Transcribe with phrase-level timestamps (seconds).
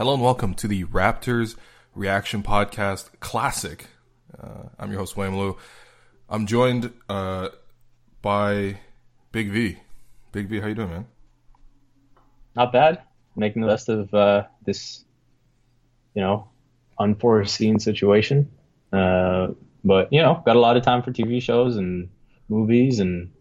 [0.00, 1.56] Hello and welcome to the Raptors
[1.94, 3.86] Reaction Podcast Classic.
[4.42, 5.58] Uh, I'm your host, Wayne Lou.
[6.26, 7.50] I'm joined uh,
[8.22, 8.78] by
[9.30, 9.76] Big V.
[10.32, 11.06] Big V, how you doing, man?
[12.56, 13.02] not bad.
[13.36, 15.04] Making the best of uh, this,
[16.14, 16.48] you know,
[16.98, 18.50] unforeseen situation.
[18.90, 19.48] Uh,
[19.84, 22.08] but you know, got a lot of time for TV shows and
[22.48, 23.32] movies and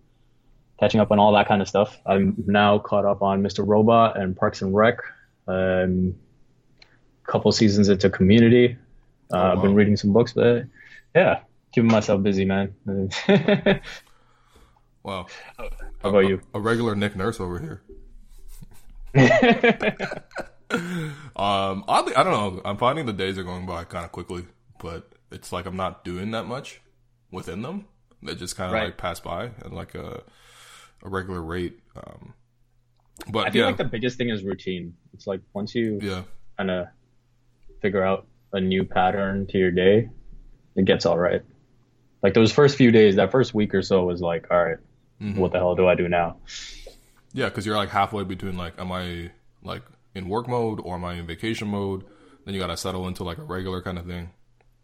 [0.78, 1.98] catching up on all that kind of stuff.
[2.06, 3.66] I'm now caught up on Mr.
[3.66, 4.98] Robot and Parks and Rec.
[5.48, 6.16] Um,
[7.30, 8.78] couple seasons into Community.
[9.32, 10.66] Uh, Oh, I've been reading some books, but
[11.16, 11.42] yeah,
[11.74, 12.74] keeping myself busy, man.
[15.04, 15.32] Wow.
[16.02, 16.10] How Wow.
[16.10, 16.42] about you?
[16.54, 17.84] A regular Nick Nurse over here.
[21.36, 22.62] Um, oddly, I don't know.
[22.64, 24.46] I'm finding the days are going by kind of quickly,
[24.78, 26.82] but it's like I'm not doing that much
[27.32, 27.88] within them.
[28.22, 28.86] They just kind of Right.
[28.86, 30.24] like pass by at like a
[31.04, 31.80] a regular rate.
[31.96, 32.34] Um,
[33.32, 34.96] but I feel yeah, like the biggest thing is routine.
[35.14, 36.24] It's like once you yeah,
[36.58, 36.88] kind of
[37.82, 40.10] figure out a new pattern to your day,
[40.76, 41.42] it gets all right.
[42.24, 44.78] Like those first few days, that first week or so was like, all right,
[45.22, 45.38] Mm-hmm.
[45.38, 46.38] what the hell do I do now?
[47.34, 49.32] yeah, because you're like halfway between like, am I
[49.64, 49.82] like
[50.16, 52.06] in work mode or am I in vacation mode?
[52.46, 54.30] Then you gotta settle into like a regular kind of thing.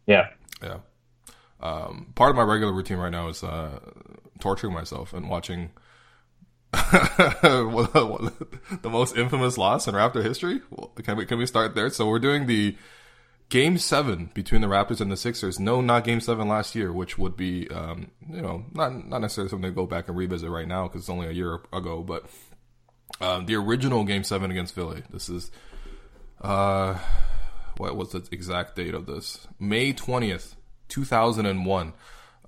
[0.06, 0.28] Yeah.
[0.62, 0.80] Yeah.
[1.62, 3.80] Um, part of my regular routine right now is uh,
[4.42, 5.72] torturing myself and watching
[8.81, 10.62] the most infamous loss in Raptor history.
[11.04, 11.90] Can we can we start there?
[11.90, 12.76] So we're doing the
[13.50, 15.59] Game Seven between the Raptors and the Sixers.
[15.59, 19.49] No, not Game Seven last year, which would be um, you know not not necessarily
[19.49, 22.26] something to go back and revisit right now because it's only a year ago, but
[23.22, 25.04] um, the original Game Seven against Philly.
[25.11, 25.52] This is
[26.42, 26.98] uh,
[27.78, 29.48] what was the exact date of this?
[29.60, 30.55] May twentieth,
[30.88, 31.94] two thousand and one,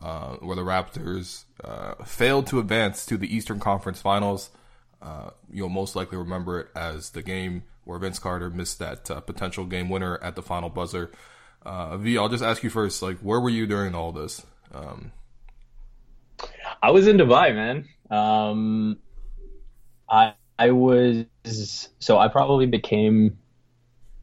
[0.02, 4.50] uh, where the Raptors uh, failed to advance to the Eastern Conference Finals.
[5.02, 9.22] Uh, you'll most likely remember it as the game where Vince Carter missed that uh,
[9.22, 11.12] potential game winner at the final buzzer.
[11.66, 14.46] Uh, v, I'll just ask you first, like, where were you during all this?
[14.74, 15.12] Um,
[16.82, 17.88] I was in Dubai, man.
[18.10, 18.98] Um,
[20.10, 21.26] I I was
[22.00, 23.38] so I probably became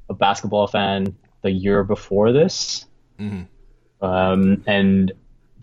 [0.08, 2.86] a basketball fan the year before this.
[3.18, 3.46] Mhm.
[4.00, 5.12] Um, and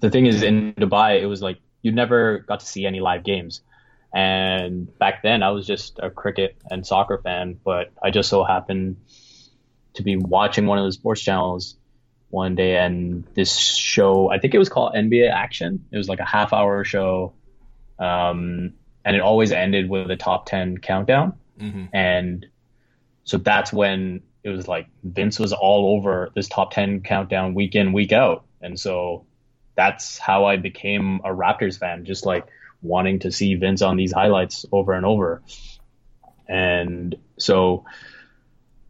[0.01, 3.23] the thing is, in Dubai, it was like you never got to see any live
[3.23, 3.61] games.
[4.13, 8.43] And back then, I was just a cricket and soccer fan, but I just so
[8.43, 8.97] happened
[9.93, 11.75] to be watching one of the sports channels
[12.29, 15.85] one day, and this show, I think it was called NBA Action.
[15.91, 17.33] It was like a half hour show.
[17.99, 18.73] Um,
[19.05, 21.33] and it always ended with a top 10 countdown.
[21.59, 21.89] mhm.
[21.93, 22.45] And
[23.23, 27.75] so that's when it was like Vince was all over this top 10 countdown week
[27.75, 28.45] in, week out.
[28.61, 29.25] And so
[29.75, 32.45] that's how I became a Raptors fan, just like
[32.81, 35.41] wanting to see Vince on these highlights over and over.
[36.47, 37.85] And so,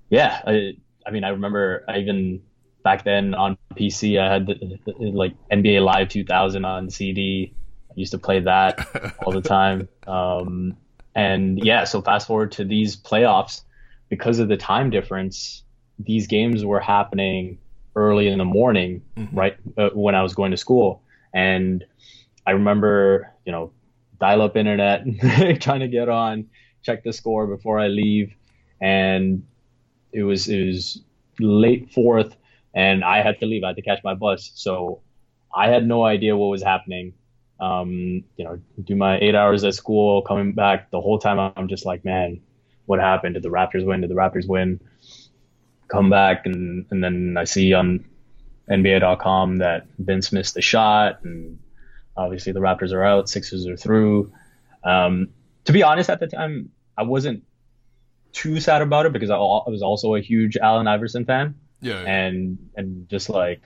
[0.09, 2.41] yeah, I, I mean, I remember I even
[2.83, 7.53] back then on PC, I had the, the, like NBA Live 2000 on CD.
[7.89, 9.87] I used to play that all the time.
[10.07, 10.77] Um,
[11.13, 13.61] and yeah, so fast forward to these playoffs,
[14.09, 15.63] because of the time difference,
[15.99, 17.59] these games were happening
[17.95, 19.01] early in the morning,
[19.33, 21.01] right uh, when I was going to school.
[21.33, 21.85] And
[22.45, 23.71] I remember, you know,
[24.19, 25.05] dial up internet,
[25.59, 26.49] trying to get on,
[26.83, 28.33] check the score before I leave.
[28.79, 29.43] And
[30.11, 31.01] it was, it was
[31.39, 32.35] late fourth
[32.73, 33.63] and I had to leave.
[33.63, 34.51] I had to catch my bus.
[34.55, 35.01] So
[35.53, 37.13] I had no idea what was happening.
[37.59, 41.39] Um, you know, do my eight hours at school, coming back the whole time.
[41.55, 42.41] I'm just like, man,
[42.85, 43.35] what happened?
[43.35, 44.01] Did the Raptors win?
[44.01, 44.79] Did the Raptors win?
[45.91, 48.05] Come back and and then I see on
[48.69, 51.59] NBA.com that Vince missed the shot, and
[52.15, 54.31] obviously the Raptors are out, Sixers are through.
[54.83, 55.29] Um,
[55.65, 57.43] to be honest, at the time, I wasn't
[58.31, 61.99] too sad about it because I, I was also a huge Allen Iverson fan Yeah,
[61.99, 63.61] and and just like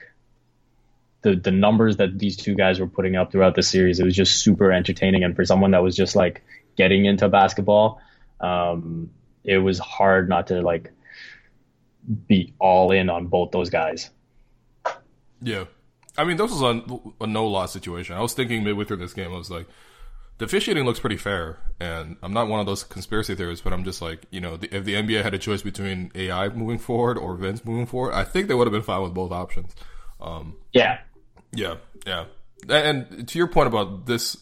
[1.22, 4.16] the the numbers that these two guys were putting up throughout the series, it was
[4.16, 5.22] just super entertaining.
[5.22, 6.42] And for someone that was just like
[6.76, 8.00] getting into basketball,
[8.40, 9.10] um,
[9.44, 10.92] it was hard not to like
[12.28, 14.10] be all in on both those guys.
[15.42, 15.64] Yeah.
[16.18, 18.16] I mean, this was a, a no loss situation.
[18.16, 19.66] I was thinking midway through this game, I was like,
[20.38, 23.84] the officiating looks pretty fair, and I'm not one of those conspiracy theorists, but I'm
[23.84, 27.16] just like, you know, the, if the NBA had a choice between AI moving forward
[27.16, 29.74] or Vince moving forward, I think they would have been fine with both options.
[30.20, 30.98] Um, yeah,
[31.52, 31.76] yeah,
[32.06, 32.26] yeah.
[32.68, 34.36] And, and to your point about this,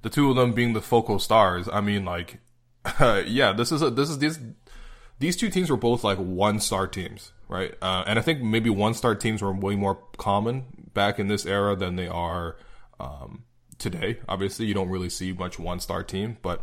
[0.00, 2.38] the two of them being the focal stars, I mean, like,
[2.98, 4.38] uh, yeah, this is a, this is these
[5.18, 7.74] these two teams were both like one star teams, right?
[7.80, 10.64] Uh, and I think maybe one star teams were way more common
[10.94, 12.56] back in this era than they are.
[12.98, 13.44] Um,
[13.78, 14.18] today.
[14.28, 16.62] Obviously, you don't really see much one star team, but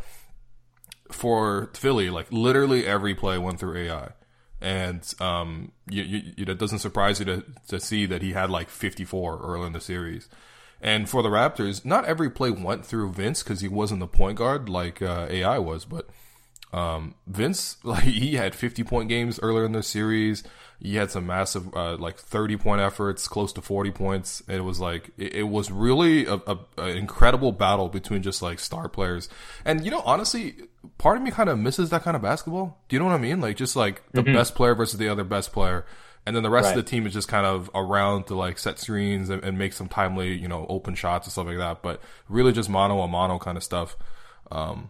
[1.11, 4.09] for Philly, like literally every play went through AI.
[4.61, 8.69] And um, you, you, it doesn't surprise you to, to see that he had like
[8.69, 10.29] 54 early in the series.
[10.81, 14.37] And for the Raptors, not every play went through Vince because he wasn't the point
[14.37, 16.09] guard like uh, AI was, but
[16.73, 20.43] um, Vince, like he had 50 point games earlier in the series.
[20.79, 24.43] He had some massive, uh, like 30 point efforts, close to 40 points.
[24.49, 28.59] It was like, it, it was really a, a, an incredible battle between just like
[28.59, 29.29] star players.
[29.63, 30.55] And, you know, honestly,
[30.97, 32.81] part of me kind of misses that kind of basketball.
[32.89, 33.39] Do you know what I mean?
[33.39, 34.33] Like just like the mm-hmm.
[34.33, 35.85] best player versus the other best player.
[36.25, 36.77] And then the rest right.
[36.77, 39.73] of the team is just kind of around to like set screens and, and, make
[39.73, 41.81] some timely, you know, open shots and stuff like that.
[41.81, 43.97] But really just mono a mono kind of stuff.
[44.49, 44.89] Um,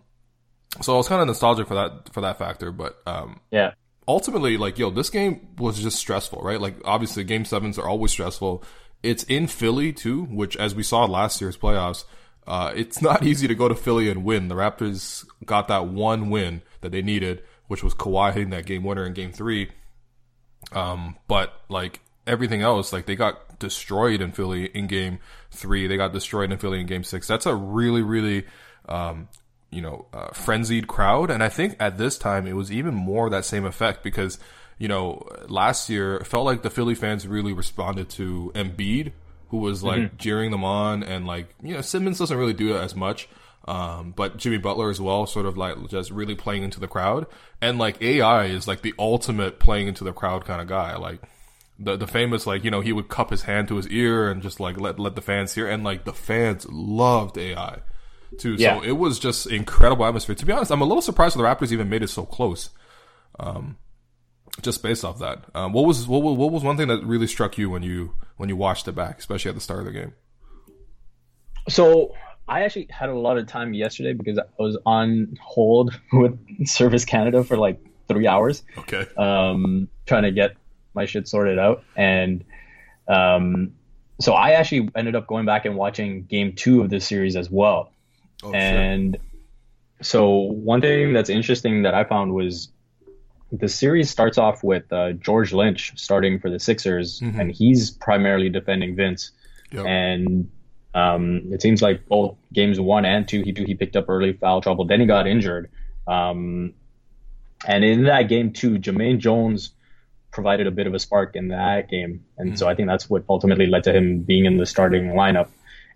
[0.82, 3.74] so I was kind of nostalgic for that for that factor, but um, yeah,
[4.08, 6.60] ultimately, like, yo, this game was just stressful, right?
[6.60, 8.64] Like, obviously, game sevens are always stressful.
[9.02, 12.06] It's in Philly, too, which, as we saw last year's playoffs,
[12.48, 14.48] uh, it's not easy to go to Philly and win.
[14.48, 18.84] The Raptors got that one win that they needed, which was Kawhi hitting that game
[18.84, 19.72] winner in game three.
[20.72, 25.20] Um, but, like, everything else, like, they got destroyed in Philly in game
[25.52, 25.88] three.
[25.88, 27.28] They got destroyed in Philly in game six.
[27.28, 28.46] That's a really, really,
[28.88, 29.28] um,
[29.74, 31.30] you know, uh, frenzied crowd.
[31.30, 34.40] And I think at this time it was even more that same effect because,
[34.78, 39.12] you know, last year it felt like the Philly fans really responded to Embiid,
[39.50, 40.18] who was like mm-hmm.
[40.18, 43.30] jeering them on, and like you know Simmons doesn't really do it as much.
[43.66, 47.28] Um, but Jimmy Butler as well, sort of like just really playing into the crowd,
[47.62, 50.96] and like AI is like the ultimate playing into the crowd kind of guy.
[50.98, 51.22] Like
[51.78, 54.42] the the famous like you know he would cup his hand to his ear and
[54.42, 57.80] just like let let the fans hear, and like the fans loved AI
[58.40, 58.56] too.
[58.56, 58.80] Yeah.
[58.80, 60.36] So it was just incredible atmosphere.
[60.36, 62.70] To be honest, I'm a little surprised the Raptors even made it so close.
[63.40, 63.78] Um,
[64.62, 67.58] just based off that, um, what was what, what was one thing that really struck
[67.58, 70.14] you when you when you watched it back, especially at the start of the game?
[71.70, 72.14] So
[72.48, 77.06] I actually had a lot of time yesterday because I was on hold with Service
[77.06, 78.64] Canada for like three hours.
[78.78, 79.06] Okay.
[79.18, 80.56] Um, trying to get
[80.94, 82.44] my shit sorted out, and
[83.08, 83.74] um,
[84.20, 87.50] so I actually ended up going back and watching Game Two of this series as
[87.50, 87.92] well.
[88.44, 90.04] Oh, and sure.
[90.04, 92.70] so one thing that's interesting that I found was
[93.52, 97.40] the series starts off with uh, George Lynch starting for the Sixers, mm-hmm.
[97.40, 99.32] and he's primarily defending Vince.
[99.72, 99.86] Yep.
[99.86, 100.52] And
[100.96, 104.62] um, it seems like both games one and two, he he picked up early foul
[104.62, 104.86] trouble.
[104.86, 105.70] Then he got injured.
[106.08, 106.74] Um,
[107.66, 109.72] and in that game too, Jumaine Jones
[110.32, 112.56] provided a bit of a spark in that game, and mm-hmm.
[112.58, 115.48] so I think that's what ultimately led to him being in the starting lineup.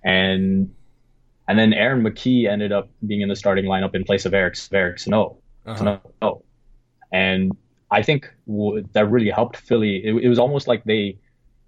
[0.04, 0.74] And
[1.48, 4.56] and then Aaron McKie ended up being in the starting lineup in place of Eric,
[4.72, 5.38] Eric Snow.
[5.66, 6.00] Uh-huh.
[6.22, 6.44] Snow.
[7.12, 7.56] And
[7.90, 10.06] I think w- that really helped Philly.
[10.06, 11.18] It, it was almost like they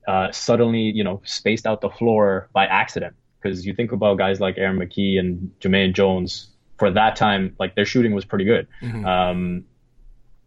[0.07, 3.15] uh, suddenly, you know, spaced out the floor by accident.
[3.41, 6.49] Because you think about guys like Aaron McKie and Jumaine Jones,
[6.79, 9.05] for that time, like their shooting was pretty good mm-hmm.
[9.05, 9.65] um,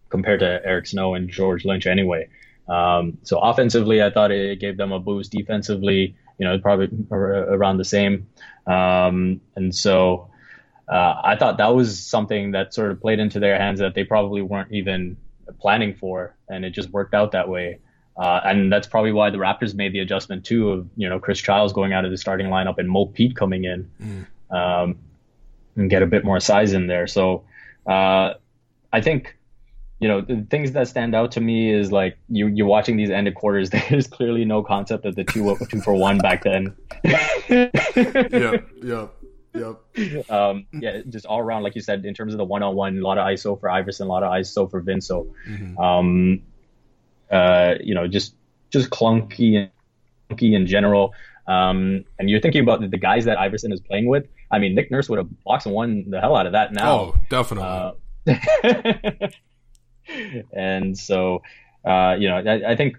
[0.08, 2.28] compared to Eric Snow and George Lynch anyway.
[2.68, 5.30] Um, so offensively, I thought it gave them a boost.
[5.30, 8.26] Defensively, you know, probably around the same.
[8.66, 10.28] Um, and so
[10.88, 14.02] uh, I thought that was something that sort of played into their hands that they
[14.02, 15.16] probably weren't even
[15.60, 17.78] planning for, and it just worked out that way.
[18.16, 21.38] Uh, and that's probably why the Raptors made the adjustment too of you know Chris
[21.38, 24.26] Childs going out of the starting lineup and Mo Pete coming in mm.
[24.50, 24.98] um,
[25.76, 27.06] and get a bit more size in there.
[27.06, 27.44] So
[27.86, 28.34] uh,
[28.92, 29.36] I think
[30.02, 33.08] you know, the things that stand out to me is like you you're watching these
[33.08, 33.70] ended quarters.
[33.88, 36.76] There's clearly no concept of the two two for one back then.
[37.04, 39.06] yeah, yeah,
[39.54, 40.28] yep.
[40.28, 42.98] Um, yeah, just all around, like you said, in terms of the one on one,
[42.98, 45.06] a lot of ISO for Iverson, a lot of ISO for Vince.
[45.06, 45.78] So, mm-hmm.
[45.78, 46.42] um,
[47.30, 48.34] uh, you know, just
[48.70, 49.70] just clunky and
[50.30, 51.14] clunky in general.
[51.46, 54.26] Um, and you're thinking about the, the, guys that Iverson is playing with.
[54.50, 56.92] I mean, Nick Nurse would have boxed and won the hell out of that now.
[56.92, 57.94] Oh, definitely.
[58.26, 59.28] Uh,
[60.52, 61.42] and so,
[61.84, 62.96] uh, you know, I, I, think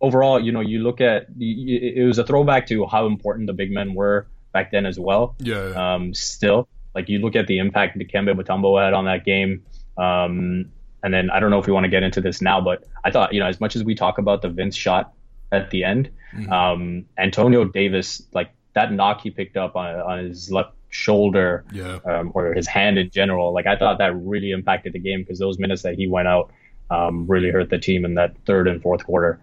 [0.00, 3.70] overall, you know, you look at it was a throwback to how important the big
[3.70, 5.34] men were back then as well.
[5.38, 5.94] Yeah.
[5.94, 9.64] Um, still, like you look at the impact Dikembe Mutombo had on that game.
[9.96, 10.70] Um,
[11.02, 13.10] and then I don't know if we want to get into this now, but I
[13.10, 15.12] thought, you know, as much as we talk about the Vince shot
[15.50, 16.52] at the end, mm-hmm.
[16.52, 21.98] um, Antonio Davis, like that knock he picked up on, on his left shoulder Yeah.
[22.04, 23.52] um, or his hand in general.
[23.52, 26.52] Like I thought that really impacted the game because those minutes that he went out
[26.90, 29.40] um, really hurt the team in that third and fourth quarter.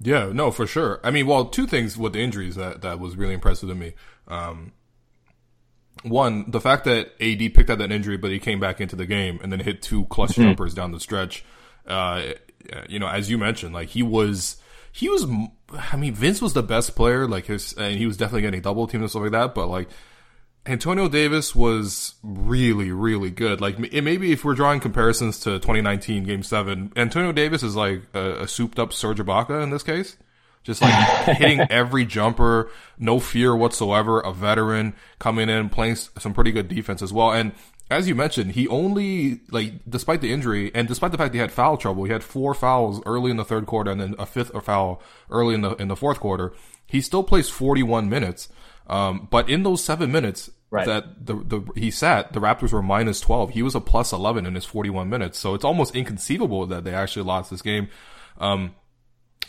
[0.00, 1.00] Yeah, no, for sure.
[1.04, 3.94] I mean, well, two things with the injuries that, that was really impressive to me.
[4.26, 4.72] Um,
[6.02, 9.06] one, the fact that AD picked up that injury, but he came back into the
[9.06, 11.44] game and then hit two clutch jumpers down the stretch.
[11.86, 12.32] Uh,
[12.88, 14.56] you know, as you mentioned, like he was,
[14.92, 15.26] he was,
[15.92, 18.86] I mean, Vince was the best player, like his, and he was definitely getting double
[18.86, 19.88] teamed and stuff like that, but like,
[20.68, 23.58] Antonio Davis was really, really good.
[23.60, 28.02] Like, it maybe if we're drawing comparisons to 2019 Game Seven, Antonio Davis is like
[28.12, 30.18] a, a souped up Serge Ibaka in this case,
[30.62, 30.92] just like
[31.38, 34.20] hitting every jumper, no fear whatsoever.
[34.20, 37.32] A veteran coming in, playing some pretty good defense as well.
[37.32, 37.52] And
[37.90, 41.50] as you mentioned, he only like, despite the injury and despite the fact he had
[41.50, 44.52] foul trouble, he had four fouls early in the third quarter and then a fifth
[44.62, 46.52] foul early in the in the fourth quarter.
[46.86, 48.50] He still plays 41 minutes.
[48.86, 50.86] Um, but in those seven minutes Right.
[50.86, 53.50] that the, the he sat, the Raptors were minus 12.
[53.50, 55.38] He was a plus 11 in his 41 minutes.
[55.38, 57.88] So it's almost inconceivable that they actually lost this game.
[58.38, 58.74] Um,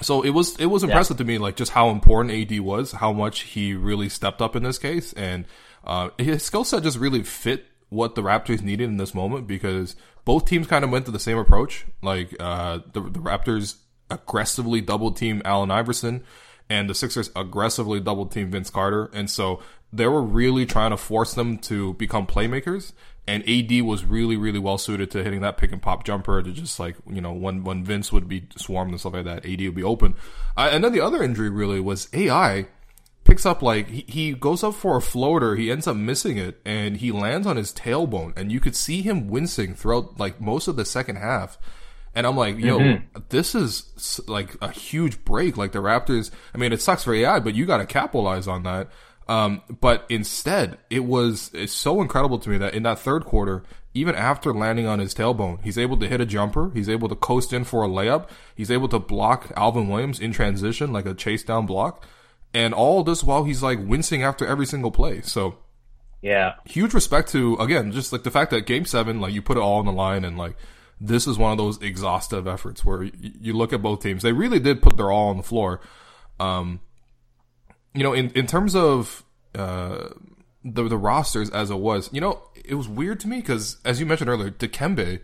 [0.01, 3.11] so it was it was impressive to me, like just how important AD was, how
[3.11, 5.45] much he really stepped up in this case, and
[5.83, 9.95] uh, his skill set just really fit what the Raptors needed in this moment because
[10.25, 11.85] both teams kind of went to the same approach.
[12.01, 13.77] Like uh, the the Raptors
[14.09, 16.23] aggressively double team Allen Iverson,
[16.69, 19.61] and the Sixers aggressively double team Vince Carter, and so
[19.91, 22.93] they were really trying to force them to become playmakers.
[23.27, 26.51] And AD was really, really well suited to hitting that pick and pop jumper to
[26.51, 29.62] just like, you know, when, when Vince would be swarmed and stuff like that, AD
[29.62, 30.15] would be open.
[30.58, 32.67] Uh, and then the other injury really was AI
[33.24, 36.60] picks up like, he, he goes up for a floater, he ends up missing it,
[36.65, 38.36] and he lands on his tailbone.
[38.36, 41.60] And you could see him wincing throughout like most of the second half.
[42.15, 45.58] And I'm like, yo, this is like a huge break.
[45.58, 48.63] Like the Raptors, I mean, it sucks for AI, but you got to capitalize on
[48.63, 48.89] that.
[49.29, 53.62] Um, but instead, it was it's so incredible to me that in that third quarter,
[53.93, 56.71] even after landing on his tailbone, he's able to hit a jumper.
[56.74, 58.27] He's able to coast in for a layup.
[58.55, 62.03] He's able to block Alvin Williams in transition, like a chase down block.
[62.55, 65.21] And all this while he's like wincing after every single play.
[65.21, 65.59] So
[66.24, 69.57] Yeah, huge respect to again just like the fact that game seven like you put
[69.57, 70.55] it all on the line and like
[71.00, 74.33] this is one of those exhaustive efforts where y- you look at both teams they
[74.33, 75.79] really did put their all on the floor
[76.39, 76.81] um
[77.93, 79.24] you know in in terms of
[79.55, 80.10] uh
[80.63, 84.00] the the rosters as it was you know it was weird to me because as
[84.00, 85.22] you mentioned earlier Dikembe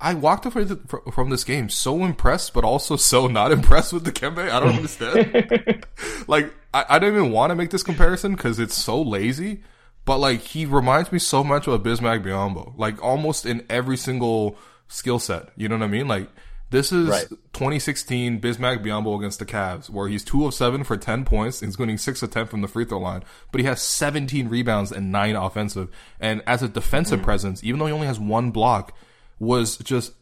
[0.00, 0.66] I walked away
[1.12, 4.50] from this game so impressed, but also so not impressed with Dikembe.
[4.50, 5.86] I don't understand.
[6.28, 9.62] like, I, I don't even want to make this comparison because it's so lazy.
[10.04, 12.78] But like, he reminds me so much of Bismack Biyombo.
[12.78, 14.56] Like, almost in every single
[14.86, 15.50] skill set.
[15.56, 16.08] You know what I mean?
[16.08, 16.28] Like,
[16.70, 17.28] this is Right.
[17.28, 21.60] 2016 Bismack Biyombo against the Cavs, where he's two of seven for 10 points.
[21.60, 24.92] He's winning six of 10 from the free throw line, but he has 17 rebounds
[24.92, 25.88] and nine offensive.
[26.20, 27.24] And as a defensive mm.
[27.24, 28.94] presence, even though he only has one block,
[29.38, 30.12] was just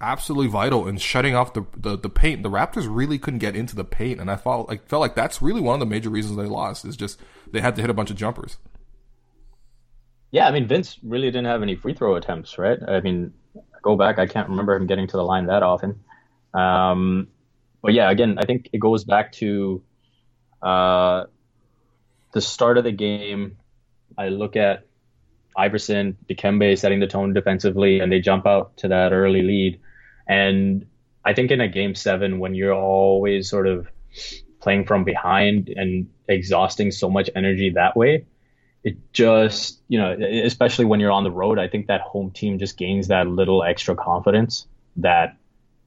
[0.00, 2.42] absolutely vital in shutting off the, the, the paint.
[2.42, 5.40] The Raptors really couldn't get into the paint, and I felt like felt like that's
[5.40, 6.84] really one of the major reasons they lost.
[6.84, 7.20] Is just
[7.50, 8.56] they had to hit a bunch of jumpers.
[10.30, 10.48] yeah.
[10.48, 12.78] I mean, Vince really didn't have any free throw attempts, right?
[12.86, 13.32] I mean,
[13.82, 16.00] go back, I can't remember him getting to the line that often.
[16.54, 17.28] Um,
[17.82, 19.82] but yeah, again, I think it goes back to
[20.62, 21.24] uh,
[22.32, 23.56] the start of the game.
[24.18, 24.86] I look at
[25.56, 29.80] Iverson, Dikembe setting the tone defensively, and they jump out to that early lead.
[30.26, 30.86] And
[31.24, 33.88] I think in a game seven, when you're always sort of
[34.60, 38.26] playing from behind and exhausting so much energy that way,
[38.82, 40.12] it just, you know,
[40.44, 43.62] especially when you're on the road, I think that home team just gains that little
[43.62, 45.36] extra confidence that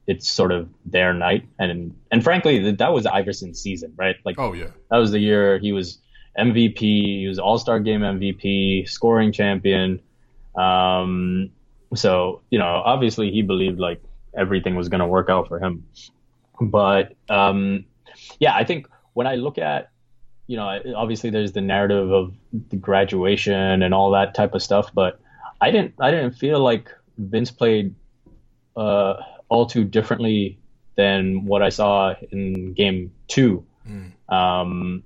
[0.06, 1.48] it's sort of their night.
[1.58, 4.16] And and frankly, that was Iverson's season, right?
[4.24, 5.98] Like Oh yeah, that was the year he was
[6.38, 10.02] MVP, he was All Star Game MVP, scoring champion.
[10.56, 11.52] Um,
[11.96, 14.02] so you know, obviously he believed like
[14.36, 15.86] everything was going to work out for him.
[16.62, 17.86] But um,
[18.40, 19.90] yeah, I think when I look at
[20.48, 22.34] you know, obviously there's the narrative of
[22.70, 25.20] the graduation and all that type of stuff, but
[25.62, 27.96] I didn't I didn't feel like Vince played
[28.76, 29.16] uh,
[29.50, 30.60] all too differently
[30.96, 33.66] than what I saw in game two.
[34.30, 35.04] Um,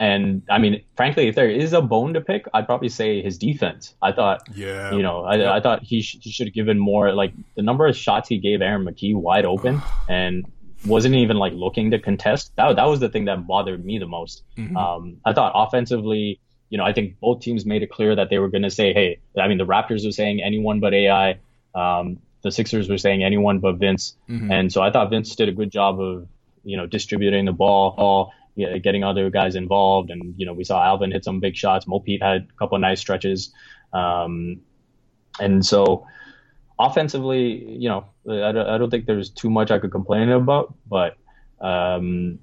[0.00, 3.38] and I mean, frankly, if there is a bone to pick, I'd probably say his
[3.38, 3.94] defense.
[4.02, 4.92] I thought, yeah.
[4.92, 7.12] you know, I, I thought he, sh- he should have given more.
[7.12, 10.44] Like the number of shots he gave Aaron McKie wide open and
[10.86, 12.52] wasn't even like looking to contest.
[12.56, 14.42] That that was the thing that bothered me the most.
[14.76, 18.38] Um, I thought offensively, you know, I think both teams made it clear that they
[18.38, 21.38] were going to say, hey, I mean, the Raptors were saying anyone but AI.
[21.74, 24.16] Um, the Sixers were saying anyone but Vince.
[24.50, 26.26] And so I thought Vince did a good job of,
[26.64, 30.10] you know, distributing the ball, yeah, getting other guys involved.
[30.10, 31.86] And, you know, we saw Alvin hit some big shots.
[31.86, 33.52] Mo Pete had a couple of nice stretches.
[33.92, 34.60] Um,
[35.38, 36.06] and so
[36.78, 40.74] offensively, you know, I don't, I don't think there's too much I could complain about,
[40.88, 41.16] but
[41.60, 42.38] um,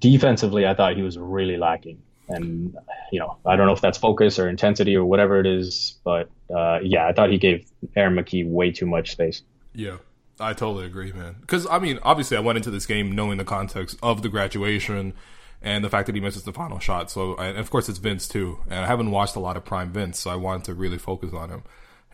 [0.00, 2.02] defensively, I thought he was really lacking.
[2.28, 2.76] And,
[3.10, 6.28] you know, I don't know if that's focus or intensity or whatever it is, but
[6.54, 9.42] uh, yeah, I thought he gave Aaron McKie way too much space.
[9.74, 9.96] Yeah.
[10.40, 11.36] I totally agree, man.
[11.40, 15.14] Because I mean, obviously, I went into this game knowing the context of the graduation
[15.60, 17.10] and the fact that he misses the final shot.
[17.10, 18.60] So, and of course, it's Vince too.
[18.70, 21.32] And I haven't watched a lot of Prime Vince, so I wanted to really focus
[21.32, 21.64] on him.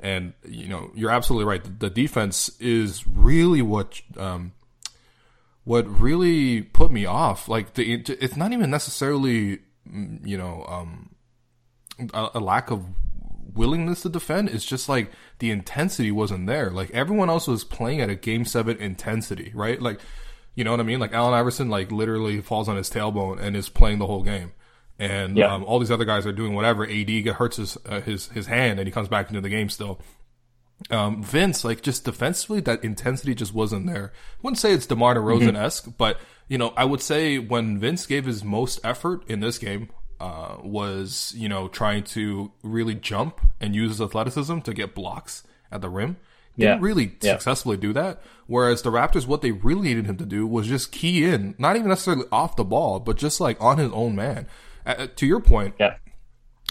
[0.04, 1.80] And you know, you're absolutely right.
[1.80, 4.52] The defense is really what um,
[5.64, 7.48] what really put me off.
[7.48, 11.14] Like, the, it's not even necessarily mm, you know um,
[12.12, 12.84] a, a lack of
[13.54, 14.50] willingness to defend.
[14.50, 16.70] It's just like the intensity wasn't there.
[16.70, 19.80] Like everyone else was playing at a game seven intensity, right?
[19.80, 20.00] Like,
[20.54, 21.00] you know what I mean?
[21.00, 24.52] Like Allen Iverson, like literally falls on his tailbone and is playing the whole game.
[25.04, 25.52] And yeah.
[25.52, 26.88] um, all these other guys are doing whatever.
[26.88, 30.00] AD hurts his uh, his his hand and he comes back into the game still.
[30.90, 34.12] Um, Vince, like just defensively, that intensity just wasn't there.
[34.14, 35.92] I wouldn't say it's DeMar DeRozan esque, mm-hmm.
[35.96, 36.18] but
[36.48, 39.88] you know, I would say when Vince gave his most effort in this game,
[40.20, 45.42] uh, was you know trying to really jump and use his athleticism to get blocks
[45.70, 46.16] at the rim.
[46.56, 46.86] Didn't yeah.
[46.86, 47.32] really yeah.
[47.32, 48.22] successfully do that.
[48.46, 51.76] Whereas the Raptors, what they really needed him to do was just key in, not
[51.76, 54.46] even necessarily off the ball, but just like on his own man.
[54.86, 55.96] Uh, to your point, yeah.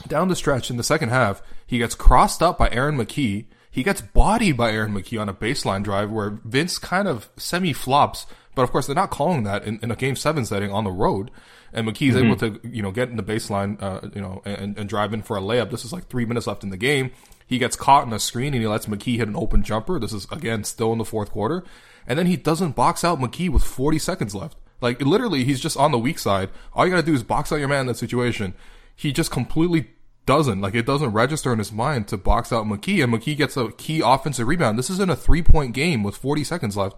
[0.08, 3.46] down the stretch in the second half, he gets crossed up by Aaron McKie.
[3.70, 7.74] He gets bodied by Aaron McKie on a baseline drive where Vince kind of semi
[7.74, 8.26] flops.
[8.56, 10.92] But of course, they're not calling that in, in a game seven setting on the
[10.92, 11.32] road
[11.74, 12.26] and McKie's mm-hmm.
[12.28, 15.24] able to, you know, get in the baseline, uh, you know, and, and drive in
[15.24, 15.72] for a layup.
[15.72, 17.12] This is like three minutes left in the game.
[17.48, 20.00] He gets caught in a screen and he lets McKie hit an open jumper.
[20.00, 21.64] This is again still in the fourth quarter,
[22.08, 24.58] and then he doesn't box out McKie with 40 seconds left.
[24.84, 26.50] Like literally, he's just on the weak side.
[26.74, 28.54] All you gotta do is box out your man in that situation.
[28.96, 29.90] He just completely
[30.26, 33.58] doesn't like it doesn't register in his mind to box out McKie, and McKie gets
[33.58, 34.78] a key offensive rebound.
[34.78, 36.98] This isn't a three point game with 40 seconds left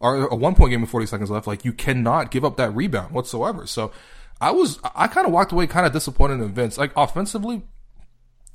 [0.00, 2.74] or a one point game with 40 seconds left, like you cannot give up that
[2.74, 3.66] rebound whatsoever.
[3.66, 3.92] So
[4.40, 6.76] I was, I kind of walked away kind of disappointed in Vince.
[6.76, 7.62] Like offensively,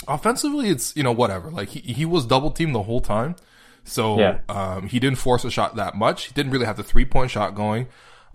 [0.07, 1.49] offensively, it's, you know, whatever.
[1.49, 3.35] Like he, he was double teamed the whole time.
[3.83, 4.39] So, yeah.
[4.49, 6.25] um, he didn't force a shot that much.
[6.25, 7.87] He didn't really have the three point shot going.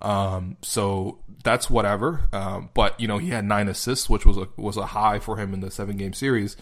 [0.05, 2.29] Um, so that's whatever.
[2.33, 5.39] Um, but you know, he had nine assists, which was a, was a high for
[5.39, 6.57] him in the seven game series.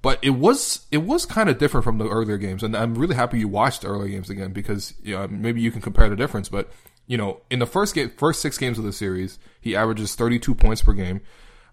[0.00, 3.16] But it was it was kind of different from the earlier games, and I'm really
[3.16, 6.16] happy you watched the earlier games again because you know, maybe you can compare the
[6.16, 6.48] difference.
[6.48, 6.70] But
[7.06, 10.54] you know, in the first game, first six games of the series, he averages 32
[10.54, 11.20] points per game.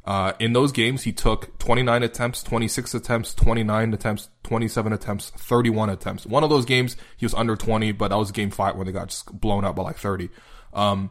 [0.05, 5.89] Uh, in those games, he took 29 attempts, 26 attempts, 29 attempts, 27 attempts, 31
[5.89, 6.25] attempts.
[6.27, 8.93] One of those games, he was under 20, but that was game five when they
[8.93, 10.29] got just blown out by like 30.
[10.75, 11.09] Um,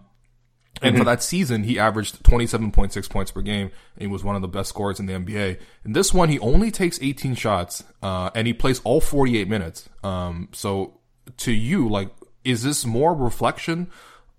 [0.83, 0.99] and mm-hmm.
[0.99, 3.71] for that season, he averaged 27.6 points per game.
[3.95, 5.59] And he was one of the best scorers in the NBA.
[5.85, 9.89] In this one, he only takes 18 shots, uh, and he plays all 48 minutes.
[10.03, 11.01] Um, so
[11.39, 12.11] to you, like,
[12.45, 13.91] is this more reflection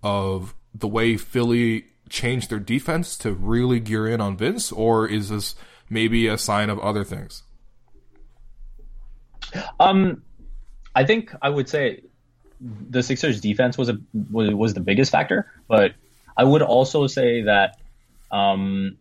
[0.03, 5.29] of the way Philly changed their defense to really gear in on Vince, or is
[5.29, 5.55] this
[5.89, 7.43] maybe a sign of other things?
[9.79, 10.21] Um,
[10.93, 12.03] I think I would say
[12.89, 13.97] the Sixers' defense was a
[14.31, 15.93] was, was the biggest factor, but
[16.35, 17.77] I would also say that
[18.31, 18.97] um,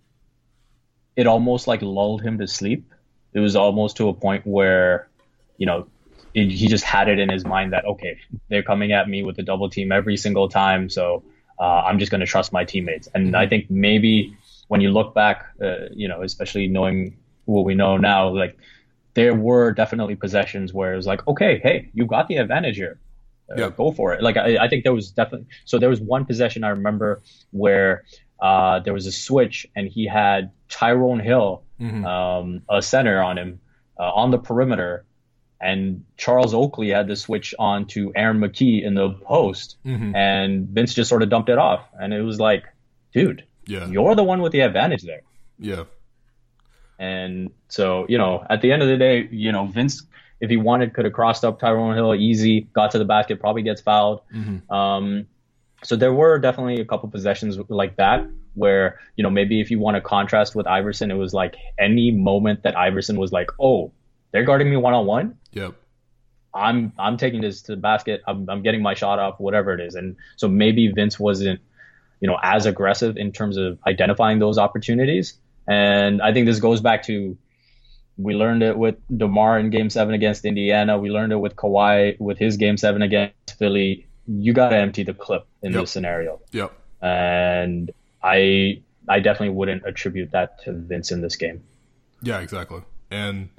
[1.16, 2.92] it almost like lulled him to sleep.
[3.32, 5.08] It was almost to a point where,
[5.56, 5.86] you know,
[6.34, 9.38] it, he just had it in his mind that okay, they're coming at me with
[9.38, 11.22] a double team every single time, so
[11.58, 13.08] uh, I'm just going to trust my teammates.
[13.14, 13.36] And.
[13.36, 14.36] I think maybe
[14.68, 18.58] when you look back, uh, you know, especially knowing what we know now, like
[19.14, 22.98] there were definitely possessions where it was like, okay, hey, you got the advantage here
[23.50, 23.70] uh, yeah.
[23.70, 24.22] go for it.
[24.22, 28.04] Like I, I, think there was definitely so there was one possession I remember where
[28.40, 32.04] uh, there was a switch and he had Tyrone Hill, mm-hmm.
[32.04, 33.60] um, a center on him
[33.98, 35.04] uh, on the perimeter,
[35.60, 40.14] and Charles Oakley had the switch on to Aaron McKie in the post, mm-hmm.
[40.14, 42.64] and Vince just sort of dumped it off, and it was like,
[43.12, 43.86] dude, yeah.
[43.86, 45.22] you're the one with the advantage there.
[45.58, 45.84] Yeah.
[46.98, 50.06] And so, you know, at the end of the day, you know, Vince
[50.44, 53.62] if he wanted, could have crossed up Tyrone Hill easy, got to the basket, probably
[53.62, 54.20] gets fouled.
[54.32, 54.70] Mm-hmm.
[54.72, 55.26] Um,
[55.82, 59.78] so there were definitely a couple possessions like that where, you know, maybe if you
[59.78, 63.90] want to contrast with Iverson, it was like any moment that Iverson was like, oh,
[64.32, 65.38] they're guarding me one on one.
[65.52, 65.74] Yep.
[66.54, 68.22] I'm I'm taking this to the basket.
[68.26, 69.94] I'm I'm getting my shot off, whatever it is.
[69.94, 71.60] And so maybe Vince wasn't,
[72.20, 75.34] you know, as aggressive in terms of identifying those opportunities.
[75.66, 77.36] And I think this goes back to
[78.16, 80.98] we learned it with DeMar in Game Seven against Indiana.
[80.98, 84.06] We learned it with Kawhi with his Game Seven against Philly.
[84.26, 85.82] You got to empty the clip in yep.
[85.82, 86.40] this scenario.
[86.52, 86.72] Yep.
[87.02, 87.90] And
[88.22, 91.64] I I definitely wouldn't attribute that to Vince in this game.
[92.22, 92.82] Yeah, exactly.
[93.10, 93.50] And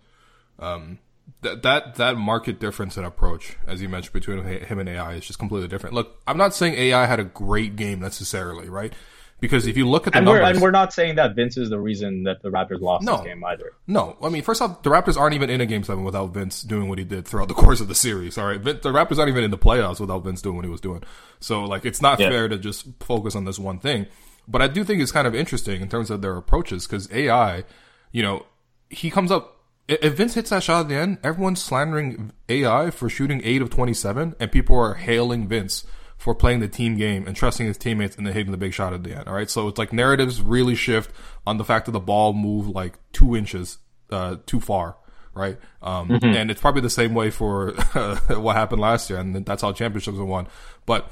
[0.57, 0.99] um,
[1.41, 5.25] that that that market difference in approach, as you mentioned, between him and AI is
[5.25, 5.93] just completely different.
[5.93, 8.93] Look, I'm not saying AI had a great game necessarily, right?
[9.41, 11.58] Because if you look at the and numbers, we're, and we're not saying that Vince
[11.58, 13.17] is the reason that the Raptors lost No.
[13.17, 13.74] this game either.
[13.86, 16.62] No, I mean, first off, the Raptors aren't even in a game seven without Vince
[16.63, 18.38] doing what he did throughout the course of the series.
[18.38, 20.80] All right, the Raptors aren't even in the playoffs without Vince doing what he was
[20.82, 21.04] doing.
[21.41, 22.30] So, like, it's not Yeah.
[22.30, 24.08] fair to just focus on this one thing.
[24.48, 27.65] But I do think it's kind of interesting in terms of their approaches because AI,
[28.13, 28.45] you know,
[28.89, 29.52] he comes up.
[29.88, 33.69] If Vince hits that shot at the end, everyone's slandering AI for shooting eight of
[33.69, 35.84] twenty-seven, and people are hailing Vince
[36.17, 38.93] for playing the team game and trusting his teammates and then hitting the big shot
[38.93, 39.28] at the end.
[39.28, 41.12] All right, so it's like narratives really shift
[41.45, 43.78] on the fact that the ball moved like two inches
[44.12, 44.97] uh, too far,
[45.34, 45.58] right?
[45.82, 47.71] Um, And it's probably the same way for
[48.30, 50.47] what happened last year, and that's how championships are won.
[50.86, 51.12] But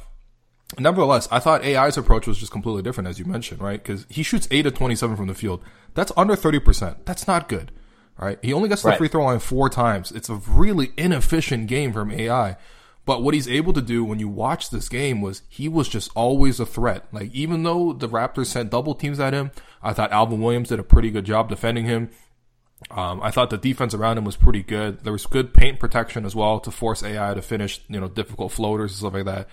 [0.80, 3.82] nevertheless, I thought AI's approach was just completely different, as you mentioned, right?
[3.82, 5.62] Because he shoots eight of twenty-seven from the field.
[5.94, 7.06] That's under thirty percent.
[7.06, 7.72] That's not good.
[8.20, 10.12] All right, he only gets to the free throw line four times.
[10.12, 12.58] It's a really inefficient game from AI.
[13.06, 16.10] But what he's able to do when you watch this game was he was just
[16.16, 17.06] always a threat.
[17.12, 20.80] Like even though the Raptors sent double teams at him, I thought Alvin Williams did
[20.80, 22.12] a pretty good job defending him.
[22.92, 25.04] Um, I thought the defense around him was pretty good.
[25.04, 28.52] There was good paint protection as well to force AI to finish, you know, difficult
[28.52, 29.50] floaters and stuff like that.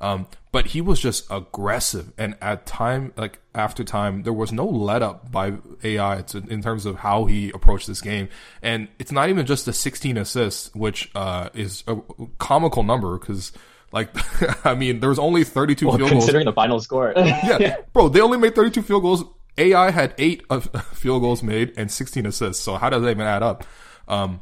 [0.00, 4.64] Um, but he was just aggressive, and at time, like after time, there was no
[4.64, 8.28] let up by AI to, in terms of how he approached this game.
[8.62, 11.96] And it's not even just the 16 assists, which uh, is a
[12.38, 13.52] comical number because,
[13.92, 14.08] like,
[14.64, 17.12] I mean, there was only 32 Well, field goals considering the final score.
[17.16, 19.24] yeah, bro, they only made 32 field goals.
[19.58, 22.62] AI had eight of field goals made and 16 assists.
[22.62, 23.66] So how does that even add up?
[24.06, 24.40] Um,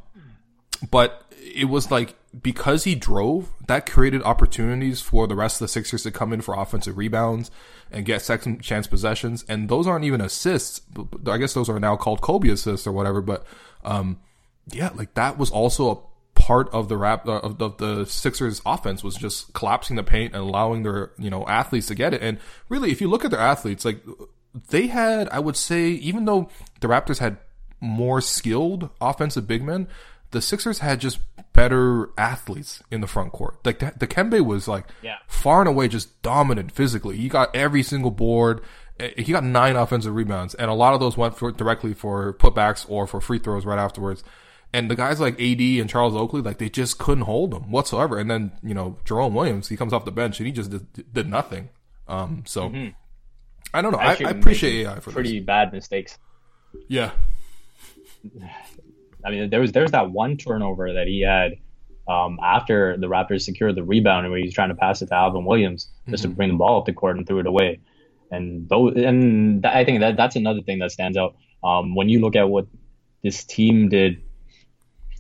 [0.91, 5.69] but it was like because he drove, that created opportunities for the rest of the
[5.69, 7.51] Sixers to come in for offensive rebounds
[7.91, 9.45] and get second chance possessions.
[9.49, 10.81] And those aren't even assists.
[11.27, 13.21] I guess those are now called Kobe assists or whatever.
[13.21, 13.47] But
[13.85, 14.21] um,
[14.71, 15.99] yeah, like that was also a
[16.41, 20.35] part of the rap uh, of, of the Sixers offense was just collapsing the paint
[20.35, 22.23] and allowing their you know athletes to get it.
[22.23, 24.05] And really, if you look at their athletes, like
[24.71, 26.49] they had, I would say, even though
[26.81, 27.39] the Raptors had
[27.81, 29.89] more skilled offensive big men,
[30.31, 31.19] the Sixers had just
[31.57, 33.59] better athletes in the front court.
[33.65, 35.17] Like the, Dikembe was like Yeah.
[35.27, 37.17] far and away just dominant physically.
[37.17, 38.61] He got every single board.
[39.01, 42.33] Eh, He got nine offensive rebounds, and a lot of those went for directly for
[42.35, 44.23] putbacks or for free throws right afterwards.
[44.73, 48.19] And the guys like AD and Charles Oakley, like they just couldn't hold him whatsoever.
[48.19, 51.13] And then you know Jerome Williams, he comes off the bench and he just did,
[51.13, 51.71] did nothing.
[52.09, 52.73] Um, so
[53.75, 53.99] I don't know.
[53.99, 55.47] I, I appreciate AI for pretty this.
[55.47, 56.19] bad mistakes.
[56.89, 57.13] Yeah,
[59.27, 61.57] I mean, there was there was that one turnover that he had
[62.09, 65.15] um, after the Raptors secured the rebound, where he was trying to pass it to
[65.15, 67.81] Alvin Williams just to bring the ball up the court and threw it away.
[68.31, 72.09] And those, and that, I think that that's another thing that stands out um, when
[72.09, 72.67] you look at what
[73.23, 74.23] this team did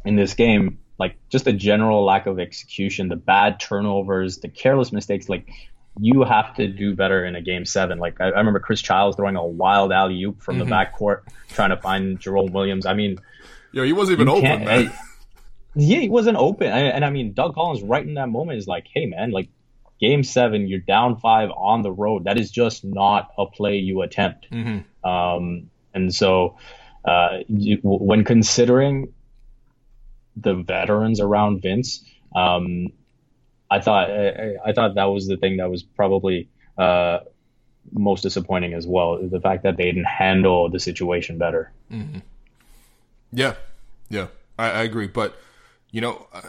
[0.05, 0.79] in this game.
[0.99, 5.29] Like just a general lack of execution, the bad turnovers, the careless mistakes.
[5.29, 5.51] Like
[6.01, 7.99] you have to do better in a game seven.
[7.99, 11.71] Like I, I remember Chris Childs throwing a wild alley oop from the backcourt, trying
[11.71, 12.87] to find Jerome Williams.
[12.87, 13.19] I mean,
[13.73, 14.69] yo, he wasn't even you open, man.
[14.89, 14.99] I-
[15.79, 18.67] yeah, he wasn't open, and, and I mean, Doug Collins right in that moment is
[18.67, 19.49] like, "Hey, man, like,
[20.01, 22.25] game seven, you're down five on the road.
[22.25, 24.47] That is just not a play you attempt."
[25.05, 26.57] Um, and so,
[27.05, 29.13] uh, you, when considering
[30.37, 32.89] the veterans around Vince, um,
[33.71, 36.49] I thought I, I thought that was the thing that was probably
[36.79, 37.19] uh,
[37.93, 39.19] most disappointing as well.
[39.23, 41.71] The fact that they didn't handle the situation better.
[43.37, 43.55] Yeah,
[44.09, 45.07] yeah, I, I agree.
[45.07, 45.37] But
[45.93, 46.41] you know, uh,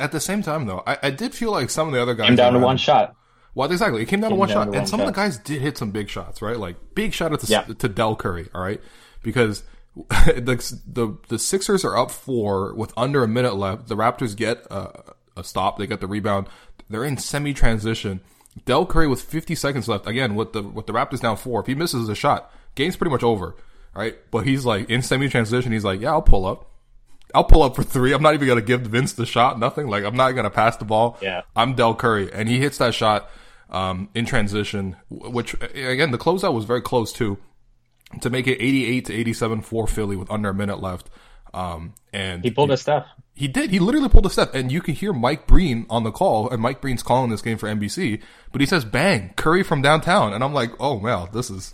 [0.00, 2.28] at the same time, though, I, I did feel like some of the other guys
[2.28, 3.14] Came down to one shot.
[3.54, 4.02] Well, exactly.
[4.02, 5.60] It came down to one down shot, to and one some of the guys did
[5.60, 6.58] hit some big shots, right?
[6.58, 7.62] Like big shot at the Yeah.
[7.62, 8.80] to Del Curry, all right,
[9.22, 9.64] because
[9.96, 13.88] the the the Sixers are up four with under a minute left.
[13.88, 15.78] The Raptors get a, a stop.
[15.78, 16.46] They get the rebound.
[16.88, 18.20] They're in semi transition.
[18.66, 20.06] Del Curry with 50 seconds left.
[20.06, 23.10] Again, with the with the Raptors down four, if he misses a shot, game's pretty
[23.10, 23.56] much over,
[23.94, 24.16] right?
[24.30, 25.72] But he's like in semi transition.
[25.72, 26.70] He's like, yeah, I'll pull up.
[27.34, 28.12] I'll pull up for three.
[28.12, 29.58] I'm not even gonna give Vince the shot.
[29.58, 29.88] Nothing.
[29.88, 31.18] Like I'm not gonna pass the ball.
[31.20, 31.42] Yeah.
[31.56, 33.28] I'm Del Curry, and he hits that shot
[33.70, 37.38] um, in transition, which again the closeout was very close too,
[38.20, 41.10] to make it 88 to 87 for Philly with under a minute left.
[41.52, 43.06] Um, and He pulled a Steph.
[43.34, 43.70] he did.
[43.70, 46.60] He literally pulled a Steph, and you can hear Mike Breen on the call, and
[46.60, 48.20] Mike Breen's calling this game for NBC,
[48.52, 51.72] but he says, "Bang, Curry from downtown," and I'm like, "Oh wow, this is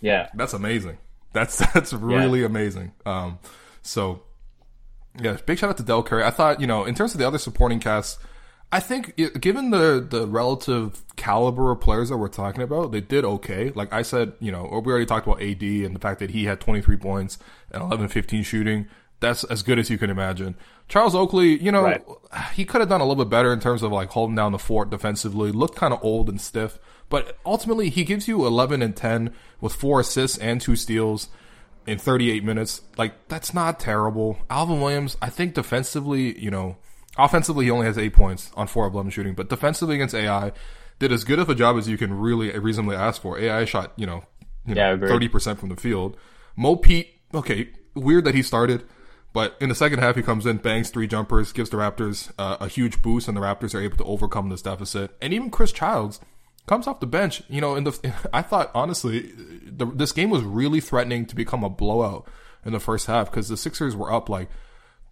[0.00, 0.28] Yeah.
[0.34, 0.98] that's amazing.
[1.32, 3.38] That's that's really amazing." Um,
[3.82, 4.22] so
[5.20, 6.24] yeah, big shout out to Del Curry.
[6.24, 8.18] I thought, you know, in terms of the other supporting cast,
[8.70, 13.02] I think it, given the the relative caliber of players that we're talking about, they
[13.02, 13.70] did okay.
[13.74, 16.44] Like I said, you know, we already talked about AD and the fact that he
[16.44, 17.38] had 23 points
[17.70, 18.88] and 11 15 shooting.
[19.22, 20.56] That's as good as you can imagine.
[20.88, 22.04] Charles Oakley, you know, right.
[22.54, 24.58] he could have done a little bit better in terms of like holding down the
[24.58, 25.52] fort defensively.
[25.52, 29.74] Looked kind of old and stiff, but ultimately he gives you 11 and 10 with
[29.74, 31.28] four assists and two steals
[31.86, 32.82] in 38 minutes.
[32.98, 34.38] Like that's not terrible.
[34.50, 36.76] Alvin Williams, I think defensively, you know,
[37.16, 40.52] offensively he only has eight points on four of 11 shooting, but defensively against AI
[40.98, 43.38] did as good of a job as you can really reasonably ask for.
[43.38, 44.24] AI shot, you know,
[44.66, 46.16] you yeah, know 30% from the field.
[46.56, 48.84] Mo Pete, okay, weird that he started.
[49.32, 52.58] But in the second half, he comes in, bangs three jumpers, gives the Raptors uh,
[52.60, 55.16] a huge boost, and the Raptors are able to overcome this deficit.
[55.22, 56.20] And even Chris Childs
[56.66, 57.42] comes off the bench.
[57.48, 59.32] You know, in the I thought honestly,
[59.64, 62.28] the, this game was really threatening to become a blowout
[62.64, 64.50] in the first half because the Sixers were up like